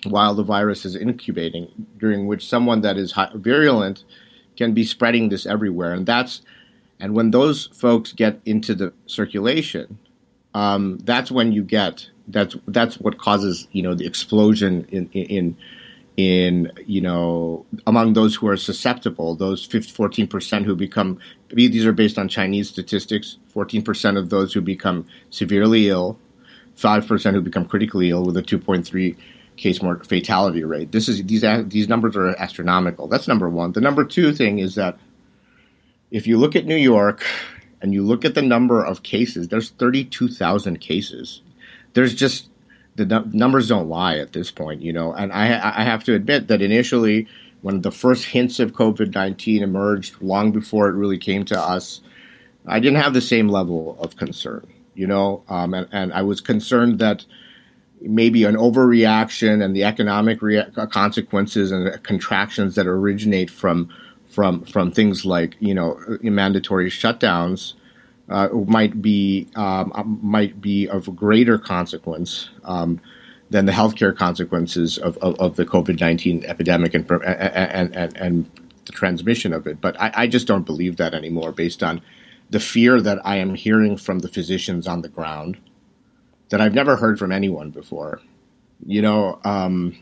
while 0.06 0.34
the 0.34 0.44
virus 0.44 0.86
is 0.86 0.96
incubating, 0.96 1.70
during 1.98 2.28
which 2.28 2.48
someone 2.48 2.80
that 2.82 2.98
is 2.98 3.14
virulent 3.36 4.06
can 4.56 4.74
be 4.74 4.86
spreading 4.86 5.30
this 5.30 5.46
everywhere. 5.46 5.94
And 5.94 6.06
that's 6.06 6.42
and 7.00 7.14
when 7.14 7.32
those 7.32 7.68
folks 7.68 8.14
get 8.14 8.40
into 8.46 8.74
the 8.74 8.94
circulation, 9.08 9.98
um, 10.54 10.98
that's 11.00 11.32
when 11.32 11.52
you 11.52 11.64
get 11.64 12.08
that's 12.28 12.56
that's 12.68 13.00
what 13.00 13.18
causes 13.18 13.68
you 13.72 13.82
know 13.82 13.94
the 13.94 14.06
explosion 14.06 14.86
in 14.90 15.10
in 15.10 15.58
in 16.16 16.72
you 16.86 17.02
know 17.02 17.66
among 17.88 18.14
those 18.14 18.36
who 18.36 18.48
are 18.48 18.56
susceptible 18.56 19.36
those 19.36 19.66
14 19.66 20.28
percent 20.28 20.66
who 20.66 20.76
become 20.76 21.20
these 21.50 21.86
are 21.86 21.92
based 21.92 22.18
on 22.18 22.30
Chinese 22.30 22.70
statistics 22.70 23.38
14 23.50 23.82
percent 23.82 24.18
of 24.18 24.30
those 24.30 24.54
who 24.54 24.62
become 24.62 25.06
severely 25.32 25.90
ill 25.90 26.18
5 26.76 27.08
percent 27.08 27.36
who 27.36 27.42
become 27.42 27.66
critically 27.66 28.10
ill 28.10 28.24
with 28.24 28.38
a 28.38 28.44
2.3 28.44 29.16
case 29.58 29.82
more 29.82 30.00
fatality 30.04 30.64
rate. 30.64 30.92
This 30.92 31.08
is 31.08 31.24
these 31.24 31.44
these 31.68 31.88
numbers 31.88 32.16
are 32.16 32.30
astronomical. 32.40 33.08
That's 33.08 33.28
number 33.28 33.50
one. 33.50 33.72
The 33.72 33.82
number 33.82 34.04
two 34.04 34.34
thing 34.34 34.60
is 34.60 34.76
that 34.76 34.98
if 36.12 36.28
you 36.28 36.38
look 36.38 36.56
at 36.56 36.66
New 36.66 36.76
York 36.76 37.26
and 37.84 37.94
you 37.94 38.02
look 38.02 38.24
at 38.24 38.34
the 38.34 38.42
number 38.42 38.84
of 38.84 39.04
cases, 39.04 39.50
there's 39.50 39.70
32,000 39.72 40.80
cases. 40.80 41.42
There's 41.94 42.16
just 42.16 42.50
the 42.96 43.06
numbers 43.34 43.68
don't 43.68 43.90
lie 43.90 44.18
at 44.18 44.32
this 44.32 44.52
point, 44.52 44.82
you 44.82 44.94
know. 44.94 45.14
And 45.14 45.34
I, 45.34 45.48
I 45.80 45.84
have 45.84 46.04
to 46.06 46.16
admit 46.16 46.48
that 46.48 46.62
initially, 46.62 47.28
when 47.62 47.82
the 47.82 47.92
first 47.92 48.26
hints 48.26 48.60
of 48.60 48.72
COVID 48.72 49.14
19 49.14 49.62
emerged, 49.62 50.22
long 50.22 50.52
before 50.52 50.88
it 50.88 50.94
really 50.94 51.18
came 51.18 51.44
to 51.46 51.60
us, 51.60 52.02
I 52.66 52.80
didn't 52.80 53.02
have 53.02 53.14
the 53.14 53.22
same 53.22 53.50
level 53.50 53.98
of 54.00 54.16
concern, 54.16 54.66
you 54.96 55.06
know. 55.06 55.44
Um, 55.50 55.74
and, 55.74 55.88
and 55.92 56.14
I 56.14 56.22
was 56.22 56.40
concerned 56.40 57.00
that 57.00 57.26
maybe 58.00 58.46
an 58.46 58.56
overreaction 58.56 59.64
and 59.64 59.76
the 59.76 59.84
economic 59.84 60.42
rea- 60.42 60.70
consequences 60.90 61.72
and 61.72 62.02
contractions 62.04 62.76
that 62.76 62.88
originate 62.88 63.50
from 63.50 63.90
from 64.34 64.64
from 64.66 64.92
things 64.92 65.26
like 65.26 65.56
you 65.60 65.76
know 65.76 66.00
mandatory 66.24 66.90
shutdowns 66.90 67.74
uh, 68.30 68.50
might 68.66 69.00
be 69.02 69.48
um, 69.56 70.20
might 70.24 70.60
be 70.60 70.90
of 70.90 71.16
greater 71.16 71.60
consequence 71.60 72.50
um, 72.64 73.00
than 73.52 73.68
the 73.68 73.72
healthcare 73.72 74.18
consequences 74.18 74.98
of, 74.98 75.18
of, 75.18 75.40
of 75.40 75.56
the 75.56 75.66
COVID 75.66 76.00
nineteen 76.00 76.44
epidemic 76.46 76.96
and, 76.96 77.10
and 77.12 77.96
and, 77.96 78.18
and 78.18 78.52
the 78.86 78.92
transmission 78.92 79.54
of 79.54 79.68
it. 79.68 79.80
But 79.80 80.02
I, 80.02 80.12
I, 80.16 80.28
just 80.28 80.48
don't 80.48 80.66
believe 80.66 80.98
that 80.98 81.14
anymore, 81.14 81.52
based 81.52 81.84
on 81.84 82.02
the 82.50 82.60
fear 82.60 83.00
that 83.02 83.20
I 83.24 83.38
am 83.38 83.54
hearing 83.54 83.98
from 83.98 84.20
the 84.20 84.28
physicians 84.28 84.88
on 84.88 85.02
the 85.02 85.10
ground 85.10 85.58
that 86.50 86.60
I've 86.60 86.74
never 86.74 86.96
heard 86.96 87.20
from 87.20 87.32
anyone 87.32 87.70
before. 87.70 88.20
You 88.84 89.04
know. 89.04 89.40
Um, 89.46 89.96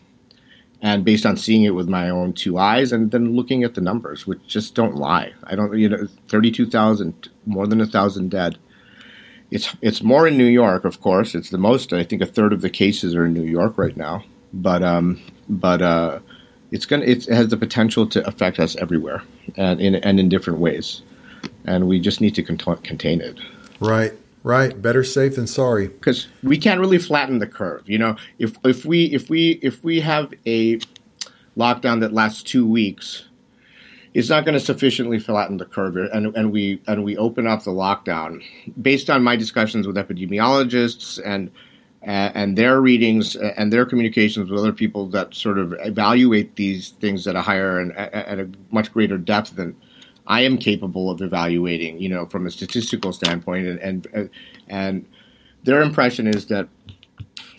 and 0.81 1.05
based 1.05 1.25
on 1.25 1.37
seeing 1.37 1.63
it 1.63 1.75
with 1.75 1.87
my 1.87 2.09
own 2.09 2.33
two 2.33 2.57
eyes 2.57 2.91
and 2.91 3.11
then 3.11 3.35
looking 3.35 3.63
at 3.63 3.75
the 3.75 3.81
numbers 3.81 4.25
which 4.25 4.45
just 4.47 4.75
don't 4.75 4.95
lie 4.95 5.31
i 5.45 5.55
don't 5.55 5.77
you 5.77 5.89
know 5.89 6.07
32000 6.27 7.29
more 7.45 7.67
than 7.67 7.81
a 7.81 7.85
thousand 7.85 8.29
dead 8.29 8.57
it's 9.51 9.75
it's 9.81 10.01
more 10.01 10.27
in 10.27 10.37
New 10.37 10.45
York, 10.45 10.85
of 10.85 11.01
course. 11.01 11.35
It's 11.35 11.49
the 11.49 11.57
most. 11.57 11.91
I 11.91 12.03
think 12.03 12.21
a 12.21 12.25
third 12.25 12.53
of 12.53 12.61
the 12.61 12.69
cases 12.69 13.13
are 13.13 13.25
in 13.25 13.33
New 13.33 13.43
York 13.43 13.77
right 13.77 13.95
now. 13.95 14.23
But 14.53 14.81
um, 14.81 15.21
but 15.49 15.81
uh, 15.81 16.19
it's 16.71 16.85
gonna 16.85 17.05
it 17.05 17.25
has 17.25 17.49
the 17.49 17.57
potential 17.57 18.07
to 18.07 18.25
affect 18.25 18.59
us 18.59 18.77
everywhere 18.77 19.23
and 19.57 19.79
in 19.81 19.95
and 19.95 20.19
in 20.19 20.29
different 20.29 20.59
ways, 20.59 21.01
and 21.65 21.87
we 21.87 21.99
just 21.99 22.21
need 22.21 22.35
to 22.35 22.43
cont- 22.43 22.83
contain 22.83 23.19
it. 23.19 23.37
Right. 23.81 24.13
Right, 24.43 24.81
better 24.81 25.03
safe 25.03 25.35
than 25.35 25.45
sorry. 25.45 25.87
Because 25.87 26.27
we 26.41 26.57
can't 26.57 26.79
really 26.79 26.97
flatten 26.97 27.39
the 27.39 27.47
curve. 27.47 27.83
You 27.87 27.99
know, 27.99 28.15
if 28.39 28.57
if 28.63 28.85
we 28.85 29.05
if 29.05 29.29
we 29.29 29.59
if 29.61 29.83
we 29.83 29.99
have 30.01 30.33
a 30.47 30.79
lockdown 31.55 31.99
that 31.99 32.11
lasts 32.11 32.41
two 32.41 32.67
weeks, 32.67 33.25
it's 34.13 34.29
not 34.29 34.43
going 34.43 34.53
to 34.53 34.59
sufficiently 34.59 35.19
flatten 35.19 35.57
the 35.57 35.65
curve, 35.65 35.95
and 35.95 36.35
and 36.35 36.51
we 36.51 36.81
and 36.87 37.03
we 37.03 37.17
open 37.17 37.45
up 37.45 37.63
the 37.63 37.71
lockdown 37.71 38.43
based 38.81 39.11
on 39.11 39.23
my 39.23 39.35
discussions 39.35 39.85
with 39.85 39.95
epidemiologists 39.95 41.21
and 41.23 41.51
and 42.03 42.57
their 42.57 42.81
readings 42.81 43.35
and 43.35 43.71
their 43.71 43.85
communications 43.85 44.49
with 44.49 44.59
other 44.59 44.73
people 44.73 45.05
that 45.07 45.35
sort 45.35 45.59
of 45.59 45.75
evaluate 45.81 46.55
these 46.55 46.89
things 46.99 47.27
at 47.27 47.35
a 47.35 47.41
higher 47.41 47.79
and 47.79 47.95
at 47.95 48.39
a 48.39 48.49
much 48.71 48.91
greater 48.91 49.19
depth 49.19 49.55
than 49.55 49.75
I 50.31 50.39
am 50.43 50.57
capable 50.57 51.11
of 51.11 51.21
evaluating, 51.21 51.99
you 51.99 52.07
know, 52.07 52.25
from 52.25 52.47
a 52.47 52.51
statistical 52.51 53.11
standpoint, 53.11 53.67
and 53.67 54.07
and 54.07 54.29
and 54.69 55.05
their 55.65 55.81
impression 55.81 56.25
is 56.25 56.45
that 56.45 56.69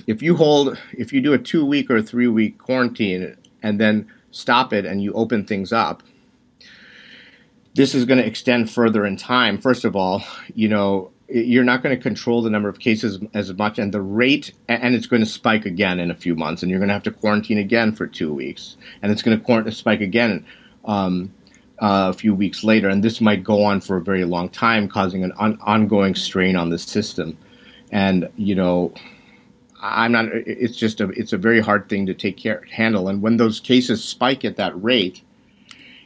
if 0.07 0.23
you 0.23 0.37
hold, 0.37 0.79
if 0.97 1.13
you 1.13 1.21
do 1.21 1.35
a 1.35 1.39
two 1.39 1.67
week 1.67 1.91
or 1.91 2.01
three 2.01 2.29
week 2.29 2.57
quarantine 2.57 3.37
and 3.63 3.79
then 3.79 4.11
stop 4.31 4.73
it 4.73 4.87
and 4.87 5.03
you 5.03 5.13
open 5.13 5.45
things 5.45 5.71
up, 5.71 6.03
this 7.75 7.95
is 7.95 8.07
going 8.07 8.19
to 8.19 8.27
extend 8.27 8.71
further 8.71 9.05
in 9.05 9.19
time. 9.19 9.61
First 9.61 9.85
of 9.85 9.95
all, 9.95 10.25
you 10.55 10.67
know, 10.67 11.11
you're 11.29 11.65
not 11.65 11.83
going 11.83 11.95
to 11.95 12.03
control 12.03 12.41
the 12.41 12.49
number 12.49 12.71
of 12.71 12.79
cases 12.79 13.19
as 13.35 13.53
much, 13.53 13.79
and 13.79 13.93
the 13.93 14.01
rate, 14.01 14.51
and 14.71 14.95
it's 14.95 15.07
going 15.07 15.21
to 15.21 15.29
spike 15.29 15.67
again 15.67 16.01
in 16.01 16.11
a 16.11 16.17
few 16.17 16.35
months, 16.35 16.63
and 16.63 16.71
you're 16.71 16.81
going 16.81 16.89
to 16.89 16.95
have 16.95 17.03
to 17.03 17.11
quarantine 17.11 17.59
again 17.59 17.93
for 17.93 18.07
two 18.07 18.33
weeks, 18.33 18.79
and 19.03 19.13
it's 19.13 19.21
going 19.21 19.39
to 19.39 19.73
spike 19.73 20.01
again 20.01 20.47
um, 20.87 21.31
uh, 21.79 22.11
a 22.11 22.13
few 22.13 22.35
weeks 22.35 22.63
later, 22.65 22.89
and 22.89 23.03
this 23.03 23.21
might 23.21 23.43
go 23.43 23.65
on 23.65 23.81
for 23.81 23.97
a 23.97 24.03
very 24.03 24.25
long 24.25 24.49
time, 24.49 24.89
causing 24.89 25.25
an 25.25 25.33
on- 25.33 25.59
ongoing 25.63 26.15
strain 26.15 26.57
on 26.57 26.71
the 26.71 26.79
system. 26.79 27.37
And 27.91 28.29
you 28.37 28.55
know, 28.55 28.95
I'm 29.81 30.13
not. 30.13 30.27
It's 30.33 30.77
just 30.77 31.01
a. 31.01 31.09
It's 31.11 31.33
a 31.33 31.39
very 31.39 31.61
hard 31.61 31.89
thing 31.89 32.07
to 32.07 32.15
take 32.15 32.37
care 32.37 32.65
handle. 32.71 33.09
And 33.09 33.21
when 33.23 33.37
those 33.37 33.61
cases 33.61 34.05
spike 34.05 34.45
at 34.45 34.57
that 34.57 34.81
rate, 34.83 35.23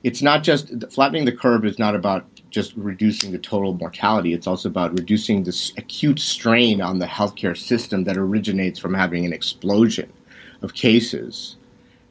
it's 0.03 0.23
not 0.23 0.43
just 0.43 0.73
flattening 0.93 1.25
the 1.25 1.33
curve 1.33 1.65
is 1.65 1.79
not 1.79 1.95
about 1.95 2.27
just 2.51 2.73
reducing 2.77 3.33
the 3.33 3.39
total 3.39 3.75
mortality. 3.75 4.33
It's 4.33 4.47
also 4.47 4.69
about 4.69 4.93
reducing 4.93 5.43
this 5.43 5.73
acute 5.77 6.21
strain 6.21 6.81
on 6.81 6.99
the 7.01 7.07
healthcare 7.07 7.57
system 7.57 8.05
that 8.05 8.17
originates 8.17 8.79
from 8.79 8.95
having 8.95 9.27
an 9.27 9.33
explosion 9.33 10.11
of 10.63 10.73
cases 10.73 11.57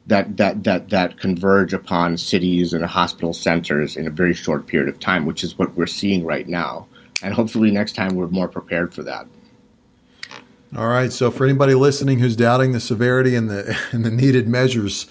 that 0.06 0.36
that 0.36 0.64
that 0.64 0.90
that 0.90 1.18
converge 1.18 1.72
upon 1.72 2.16
cities 2.16 2.72
and 2.72 2.84
hospital 2.84 3.32
centers 3.32 3.96
in 3.96 4.06
a 4.06 4.10
very 4.10 4.34
short 4.34 4.66
period 4.66 4.88
of 4.88 5.00
time, 5.00 5.26
which 5.26 5.42
is 5.42 5.58
what 5.58 5.76
we're 5.76 5.86
seeing 5.86 6.24
right 6.24 6.48
now. 6.48 6.86
And 7.22 7.34
hopefully 7.34 7.70
next 7.70 7.94
time 7.94 8.14
we're 8.14 8.28
more 8.28 8.48
prepared 8.48 8.94
for 8.94 9.02
that. 9.02 9.26
All 10.76 10.88
right. 10.88 11.12
So 11.12 11.30
for 11.30 11.44
anybody 11.44 11.74
listening 11.74 12.18
who's 12.18 12.36
doubting 12.36 12.72
the 12.72 12.80
severity 12.80 13.34
and 13.34 13.50
the 13.50 13.76
and 13.92 14.04
the 14.04 14.10
needed 14.10 14.48
measures, 14.48 15.06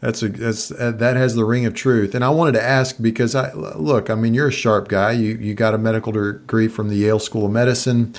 that's 0.00 0.22
a 0.22 0.28
that's 0.28 0.68
that 0.68 1.16
has 1.16 1.34
the 1.34 1.44
ring 1.44 1.66
of 1.66 1.74
truth. 1.74 2.14
And 2.14 2.24
I 2.24 2.30
wanted 2.30 2.52
to 2.52 2.62
ask 2.62 2.96
because 3.00 3.34
I 3.34 3.52
look, 3.52 4.10
I 4.10 4.14
mean, 4.14 4.34
you're 4.34 4.48
a 4.48 4.52
sharp 4.52 4.88
guy. 4.88 5.12
You 5.12 5.36
you 5.36 5.54
got 5.54 5.74
a 5.74 5.78
medical 5.78 6.12
degree 6.12 6.68
from 6.68 6.88
the 6.88 6.96
Yale 6.96 7.18
School 7.18 7.46
of 7.46 7.52
Medicine. 7.52 8.14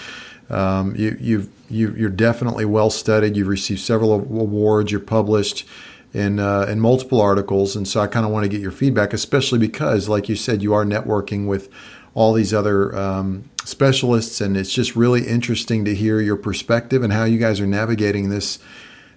Um, 0.50 0.96
you 0.96 1.18
you've 1.20 1.50
you, 1.70 1.94
you're 1.96 2.10
definitely 2.10 2.66
well 2.66 2.90
studied. 2.90 3.36
You've 3.36 3.48
received 3.48 3.82
several 3.82 4.14
awards. 4.14 4.92
You're 4.92 5.02
published 5.02 5.66
in 6.14 6.40
uh, 6.40 6.66
in 6.70 6.80
multiple 6.80 7.22
articles, 7.22 7.76
and 7.76 7.88
so 7.88 8.00
I 8.02 8.08
kind 8.08 8.26
of 8.26 8.32
want 8.32 8.44
to 8.44 8.50
get 8.50 8.62
your 8.62 8.72
feedback, 8.72 9.14
especially 9.14 9.60
because, 9.60 10.08
like 10.08 10.30
you 10.30 10.36
said, 10.36 10.62
you 10.62 10.74
are 10.74 10.86
networking 10.86 11.48
with 11.48 11.70
all 12.14 12.34
these 12.34 12.54
other 12.54 12.98
um, 12.98 13.50
specialists, 13.64 14.42
and 14.42 14.58
it's 14.58 14.74
just 14.74 14.96
really 14.96 15.28
interesting 15.28 15.86
to 15.86 15.94
hear 15.94 16.20
your 16.20 16.38
perspective 16.38 17.04
and 17.04 17.14
how 17.14 17.26
you 17.26 17.38
guys 17.38 17.60
are 17.60 17.68
navigating 17.68 18.30
this 18.30 18.60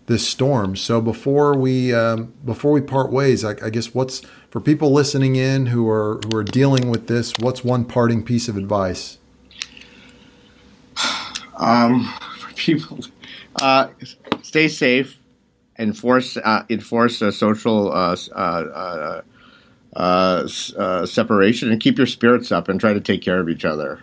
this 0.07 0.27
storm. 0.27 0.75
So 0.75 1.01
before 1.01 1.57
we 1.57 1.95
um, 1.95 2.35
before 2.45 2.73
we 2.73 2.81
part 2.81 3.13
ways, 3.13 3.45
I, 3.45 3.53
I, 3.63 3.71
guess 3.71 3.95
what's 3.95 4.23
for 4.51 4.61
people 4.61 4.93
listening 4.93 5.37
in 5.37 5.67
who 5.67 5.89
are 5.89 6.21
who 6.27 6.37
are 6.37 6.45
dealing 6.45 6.91
with 6.91 7.07
this, 7.07 7.33
what's 7.39 7.63
one 7.63 7.85
parting 7.85 8.25
piece 8.25 8.49
of 8.49 8.57
advice? 8.57 9.19
Um, 11.57 12.11
for 12.39 12.55
people, 12.55 13.01
uh, 13.61 13.89
stay 14.41 14.67
safe, 14.67 15.20
enforce 15.81 16.37
uh, 16.37 16.65
enforce 16.69 17.23
a 17.23 17.33
social 17.33 17.91
uh, 17.93 18.17
uh, 18.33 19.23
uh, 19.97 20.47
separation, 21.07 21.73
and 21.73 21.81
keep 21.81 21.99
your 21.99 22.07
spirits 22.07 22.53
up, 22.53 22.69
and 22.69 22.79
try 22.79 22.93
to 22.93 23.01
take 23.01 23.23
care 23.23 23.41
of 23.41 23.49
each 23.49 23.65
other. 23.65 24.01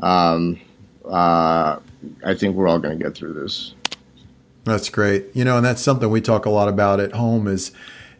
Um, 0.00 0.60
I 1.10 2.34
think 2.36 2.54
we're 2.54 2.68
all 2.68 2.78
going 2.78 2.96
to 2.98 3.04
get 3.04 3.16
through 3.16 3.32
this. 3.32 3.74
That's 4.64 4.90
great. 4.90 5.26
You 5.34 5.44
know, 5.44 5.56
and 5.56 5.64
that's 5.64 5.82
something 5.82 6.10
we 6.10 6.20
talk 6.20 6.44
a 6.44 6.50
lot 6.50 6.68
about 6.68 7.00
at 7.00 7.12
home 7.12 7.48
is 7.48 7.72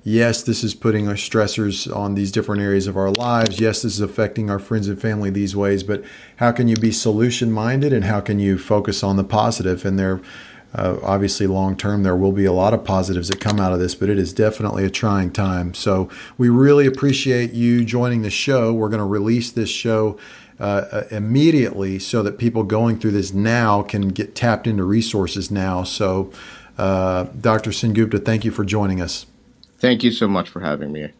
yes, 0.02 0.42
this 0.42 0.64
is 0.64 0.74
putting 0.74 1.06
our 1.06 1.14
stressors 1.14 1.94
on 1.94 2.14
these 2.14 2.32
different 2.32 2.62
areas 2.62 2.86
of 2.86 2.96
our 2.96 3.10
lives. 3.10 3.60
Yes, 3.60 3.82
this 3.82 3.94
is 3.94 4.00
affecting 4.00 4.48
our 4.48 4.58
friends 4.58 4.88
and 4.88 5.00
family 5.00 5.30
these 5.30 5.54
ways, 5.54 5.82
but 5.82 6.02
how 6.36 6.50
can 6.50 6.66
you 6.66 6.76
be 6.76 6.90
solution 6.90 7.52
minded 7.52 7.92
and 7.92 8.04
how 8.04 8.20
can 8.20 8.38
you 8.38 8.58
focus 8.58 9.02
on 9.02 9.16
the 9.16 9.24
positive? 9.24 9.84
And 9.84 9.98
there, 9.98 10.20
uh, 10.74 10.98
obviously, 11.02 11.46
long 11.46 11.76
term, 11.76 12.02
there 12.02 12.16
will 12.16 12.32
be 12.32 12.44
a 12.44 12.52
lot 12.52 12.74
of 12.74 12.84
positives 12.84 13.28
that 13.28 13.40
come 13.40 13.58
out 13.58 13.72
of 13.72 13.78
this, 13.78 13.94
but 13.94 14.08
it 14.08 14.18
is 14.18 14.32
definitely 14.32 14.84
a 14.84 14.90
trying 14.90 15.30
time. 15.30 15.72
So 15.74 16.10
we 16.36 16.48
really 16.48 16.86
appreciate 16.86 17.52
you 17.52 17.84
joining 17.84 18.22
the 18.22 18.30
show. 18.30 18.74
We're 18.74 18.90
going 18.90 18.98
to 18.98 19.06
release 19.06 19.50
this 19.50 19.70
show 19.70 20.18
uh, 20.60 20.84
uh, 20.90 21.02
immediately 21.10 21.98
so 21.98 22.22
that 22.22 22.36
people 22.36 22.64
going 22.64 22.98
through 22.98 23.12
this 23.12 23.32
now 23.32 23.80
can 23.82 24.08
get 24.08 24.34
tapped 24.34 24.66
into 24.66 24.84
resources 24.84 25.50
now. 25.50 25.84
So, 25.84 26.32
uh, 26.76 27.24
Dr. 27.40 27.70
Sengupta, 27.70 28.24
thank 28.24 28.44
you 28.44 28.50
for 28.50 28.64
joining 28.64 29.00
us. 29.00 29.26
Thank 29.78 30.02
you 30.02 30.10
so 30.10 30.26
much 30.26 30.48
for 30.48 30.60
having 30.60 30.92
me. 30.92 31.12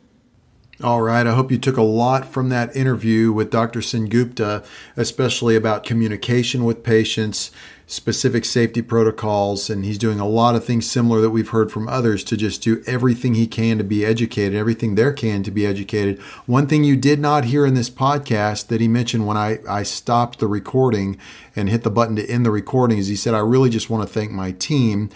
All 0.83 1.03
right. 1.03 1.27
I 1.27 1.35
hope 1.35 1.51
you 1.51 1.59
took 1.59 1.77
a 1.77 1.83
lot 1.83 2.25
from 2.25 2.51
that 2.51 2.75
interview 2.77 3.33
with 3.33 3.51
Dr. 3.51 3.81
Sengupta, 3.81 4.65
especially 4.97 5.57
about 5.57 5.85
communication 5.85 6.65
with 6.65 6.85
patients, 6.85 7.51
specific 7.91 8.45
safety 8.45 8.83
protocols, 8.83 9.71
and 9.71 9.83
he's 9.83 9.97
doing 9.97 10.21
a 10.21 10.29
lot 10.29 10.55
of 10.55 10.63
things 10.63 10.89
similar 10.89 11.23
that 11.23 11.31
we've 11.31 11.49
heard 11.49 11.73
from 11.73 11.89
others 11.89 12.23
to 12.23 12.37
just 12.37 12.63
do 12.63 12.83
everything 12.87 13.35
he 13.35 13.47
can 13.47 13.79
to 13.79 13.83
be 13.85 14.05
educated, 14.05 14.55
everything 14.55 14.95
there 14.95 15.13
can 15.13 15.43
to 15.43 15.51
be 15.51 15.67
educated. 15.67 16.21
One 16.45 16.67
thing 16.67 16.85
you 16.85 16.97
did 16.97 17.19
not 17.19 17.47
hear 17.47 17.65
in 17.65 17.73
this 17.73 17.89
podcast 17.89 18.67
that 18.67 18.83
he 18.83 18.89
mentioned 18.89 19.27
when 19.27 19.39
I, 19.39 19.61
I 19.67 19.85
stopped 19.85 20.39
the 20.39 20.47
recording 20.47 21.19
and 21.57 21.71
hit 21.71 21.83
the 21.83 21.91
button 21.91 22.15
to 22.17 22.31
end 22.31 22.45
the 22.45 22.51
recording 22.51 22.99
is 22.99 23.09
he 23.09 23.17
said, 23.17 23.33
I 23.33 23.39
really 23.39 23.71
just 23.71 23.89
want 23.89 24.07
to 24.07 24.13
thank 24.13 24.31
my 24.31 24.53
team 24.53 25.09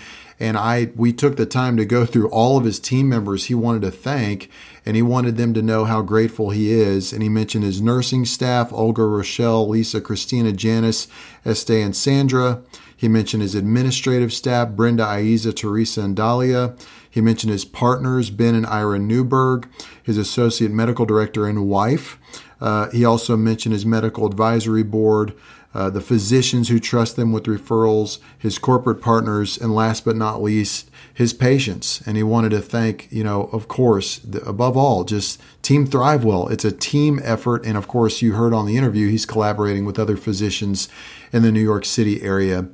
and 0.43 0.59
I 0.59 0.91
we 0.97 1.13
took 1.13 1.37
the 1.37 1.47
time 1.47 1.77
to 1.77 1.85
go 1.85 2.05
through 2.05 2.29
all 2.31 2.59
of 2.59 2.65
his 2.65 2.81
team 2.81 3.09
members 3.09 3.45
he 3.45 3.55
wanted 3.55 3.83
to 3.83 3.93
thank 3.93 4.51
and 4.85 4.97
he 4.97 5.03
wanted 5.03 5.37
them 5.37 5.55
to 5.55 5.63
know 5.63 5.85
how 5.85 6.03
grateful 6.03 6.51
he 6.51 6.73
is. 6.73 7.13
And 7.13 7.23
he 7.23 7.29
mentioned 7.29 7.63
his 7.63 7.81
nursing 7.81 8.25
staff 8.25 8.73
Olga 8.73 9.05
Rochelle 9.05 9.69
Lisa 9.69 10.01
Christina 10.01 10.51
Janice 10.51 11.07
Estee 11.47 11.81
and 11.81 11.95
Sandra. 11.95 12.61
He 12.97 13.07
mentioned 13.07 13.43
his 13.43 13.55
administrative 13.55 14.33
staff 14.33 14.71
Brenda 14.71 15.05
Aiza 15.05 15.55
Teresa 15.55 16.01
and 16.01 16.17
Dahlia. 16.17 16.75
He 17.09 17.21
mentioned 17.21 17.53
his 17.53 17.65
partners 17.65 18.31
Ben 18.31 18.57
and 18.57 18.67
Ira 18.67 18.99
Newberg 18.99 19.69
his 20.03 20.19
associate 20.19 20.73
medical 20.73 21.07
director 21.07 21.47
and 21.47 21.69
wife. 21.69 22.19
Uh, 22.61 22.91
he 22.91 23.05
also 23.05 23.37
mentioned 23.37 23.75
his 23.75 23.87
medical 23.87 24.27
advisory 24.27 24.83
board 24.83 25.35
uh, 25.75 25.91
the 25.91 26.01
physicians 26.01 26.69
who 26.69 26.79
trust 26.79 27.17
them 27.17 27.33
with 27.33 27.45
referrals, 27.45 28.19
his 28.39 28.59
corporate 28.59 29.01
partners, 29.01 29.57
and 29.57 29.75
last 29.75 30.05
but 30.05 30.17
not 30.17 30.43
least, 30.43 30.91
his 31.15 31.33
patients. 31.33 32.03
And 32.07 32.17
he 32.17 32.23
wanted 32.23 32.51
to 32.51 32.61
thank, 32.61 33.09
you 33.11 33.25
know, 33.25 33.45
of 33.53 33.69
course, 33.69 34.19
the, 34.19 34.43
above 34.45 34.77
all, 34.77 35.05
just 35.05 35.41
Team 35.63 35.87
Thrivewell. 35.87 36.51
It's 36.51 36.65
a 36.65 36.73
team 36.73 37.21
effort. 37.23 37.65
And 37.65 37.77
of 37.77 37.89
course, 37.89 38.23
you 38.23 38.35
heard 38.35 38.53
on 38.53 38.67
the 38.67 38.77
interview, 38.77 39.09
he's 39.09 39.27
collaborating 39.27 39.85
with 39.85 39.99
other 39.99 40.17
physicians 40.17 40.89
in 41.33 41.43
the 41.43 41.53
New 41.53 41.63
York 41.63 41.85
City 41.85 42.23
area 42.23 42.69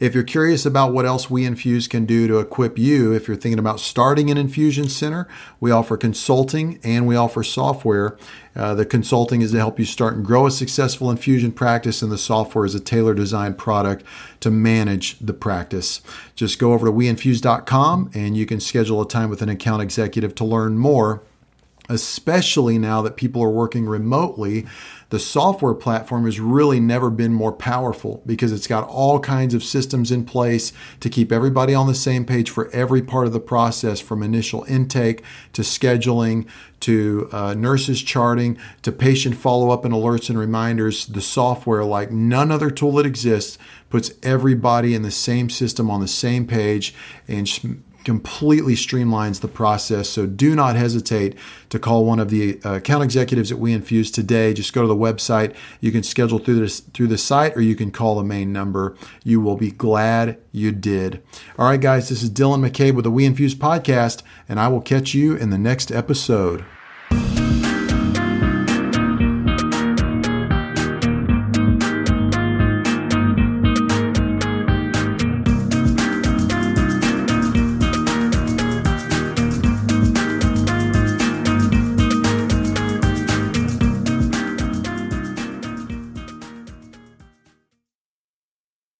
if 0.00 0.14
you're 0.14 0.24
curious 0.24 0.66
about 0.66 0.92
what 0.92 1.06
else 1.06 1.30
We 1.30 1.44
Infuse 1.44 1.88
can 1.88 2.06
do 2.06 2.26
to 2.28 2.38
equip 2.38 2.78
you, 2.78 3.12
if 3.12 3.28
you're 3.28 3.36
thinking 3.36 3.58
about 3.58 3.80
starting 3.80 4.30
an 4.30 4.36
infusion 4.36 4.88
center, 4.88 5.28
we 5.60 5.70
offer 5.70 5.96
consulting 5.96 6.80
and 6.82 7.06
we 7.06 7.16
offer 7.16 7.42
software. 7.42 8.16
Uh, 8.56 8.74
the 8.74 8.86
consulting 8.86 9.42
is 9.42 9.52
to 9.52 9.58
help 9.58 9.78
you 9.78 9.84
start 9.84 10.14
and 10.14 10.24
grow 10.24 10.46
a 10.46 10.50
successful 10.50 11.10
infusion 11.10 11.52
practice, 11.52 12.02
and 12.02 12.12
the 12.12 12.18
software 12.18 12.64
is 12.64 12.74
a 12.74 12.80
tailor 12.80 13.14
designed 13.14 13.58
product 13.58 14.04
to 14.40 14.50
manage 14.50 15.18
the 15.18 15.32
practice. 15.32 16.00
Just 16.34 16.58
go 16.58 16.72
over 16.72 16.86
to 16.86 16.92
weinfuse.com 16.92 18.10
and 18.14 18.36
you 18.36 18.46
can 18.46 18.60
schedule 18.60 19.02
a 19.02 19.08
time 19.08 19.30
with 19.30 19.42
an 19.42 19.48
account 19.48 19.82
executive 19.82 20.34
to 20.36 20.44
learn 20.44 20.78
more 20.78 21.22
especially 21.88 22.78
now 22.78 23.02
that 23.02 23.16
people 23.16 23.42
are 23.42 23.50
working 23.50 23.86
remotely 23.86 24.66
the 25.14 25.20
software 25.20 25.74
platform 25.74 26.24
has 26.24 26.40
really 26.40 26.80
never 26.80 27.08
been 27.08 27.32
more 27.32 27.52
powerful 27.52 28.20
because 28.26 28.50
it's 28.50 28.66
got 28.66 28.82
all 28.88 29.20
kinds 29.20 29.54
of 29.54 29.62
systems 29.62 30.10
in 30.10 30.24
place 30.24 30.72
to 30.98 31.08
keep 31.08 31.30
everybody 31.30 31.72
on 31.72 31.86
the 31.86 31.94
same 31.94 32.24
page 32.24 32.50
for 32.50 32.68
every 32.72 33.00
part 33.00 33.28
of 33.28 33.32
the 33.32 33.38
process 33.38 34.00
from 34.00 34.24
initial 34.24 34.64
intake 34.64 35.22
to 35.52 35.62
scheduling 35.62 36.48
to 36.80 37.28
uh, 37.30 37.54
nurses 37.54 38.02
charting 38.02 38.58
to 38.82 38.90
patient 38.90 39.36
follow 39.36 39.70
up 39.70 39.84
and 39.84 39.94
alerts 39.94 40.28
and 40.28 40.36
reminders. 40.36 41.06
The 41.06 41.20
software, 41.20 41.84
like 41.84 42.10
none 42.10 42.50
other 42.50 42.68
tool 42.68 42.90
that 42.94 43.06
exists, 43.06 43.56
puts 43.90 44.10
everybody 44.24 44.96
in 44.96 45.02
the 45.02 45.12
same 45.12 45.48
system 45.48 45.92
on 45.92 46.00
the 46.00 46.08
same 46.08 46.44
page 46.44 46.92
and 47.28 47.48
completely 48.04 48.74
streamlines 48.74 49.40
the 49.40 49.48
process. 49.48 50.08
So 50.08 50.26
do 50.26 50.54
not 50.54 50.76
hesitate 50.76 51.36
to 51.70 51.78
call 51.78 52.04
one 52.04 52.20
of 52.20 52.30
the 52.30 52.60
uh, 52.64 52.74
account 52.74 53.02
executives 53.02 53.50
at 53.50 53.58
We 53.58 53.72
Infuse 53.72 54.10
today. 54.10 54.52
Just 54.52 54.72
go 54.72 54.82
to 54.82 54.88
the 54.88 54.94
website. 54.94 55.54
You 55.80 55.90
can 55.90 56.02
schedule 56.02 56.38
through 56.38 56.60
this 56.60 56.80
through 56.80 57.08
the 57.08 57.18
site, 57.18 57.56
or 57.56 57.60
you 57.60 57.74
can 57.74 57.90
call 57.90 58.16
the 58.16 58.24
main 58.24 58.52
number. 58.52 58.96
You 59.22 59.40
will 59.40 59.56
be 59.56 59.70
glad 59.70 60.38
you 60.52 60.72
did. 60.72 61.22
All 61.58 61.66
right, 61.66 61.80
guys. 61.80 62.08
This 62.08 62.22
is 62.22 62.30
Dylan 62.30 62.68
McCabe 62.68 62.94
with 62.94 63.04
the 63.04 63.10
We 63.10 63.24
Infuse 63.24 63.54
podcast, 63.54 64.22
and 64.48 64.60
I 64.60 64.68
will 64.68 64.80
catch 64.80 65.14
you 65.14 65.36
in 65.36 65.50
the 65.50 65.58
next 65.58 65.90
episode. 65.90 66.64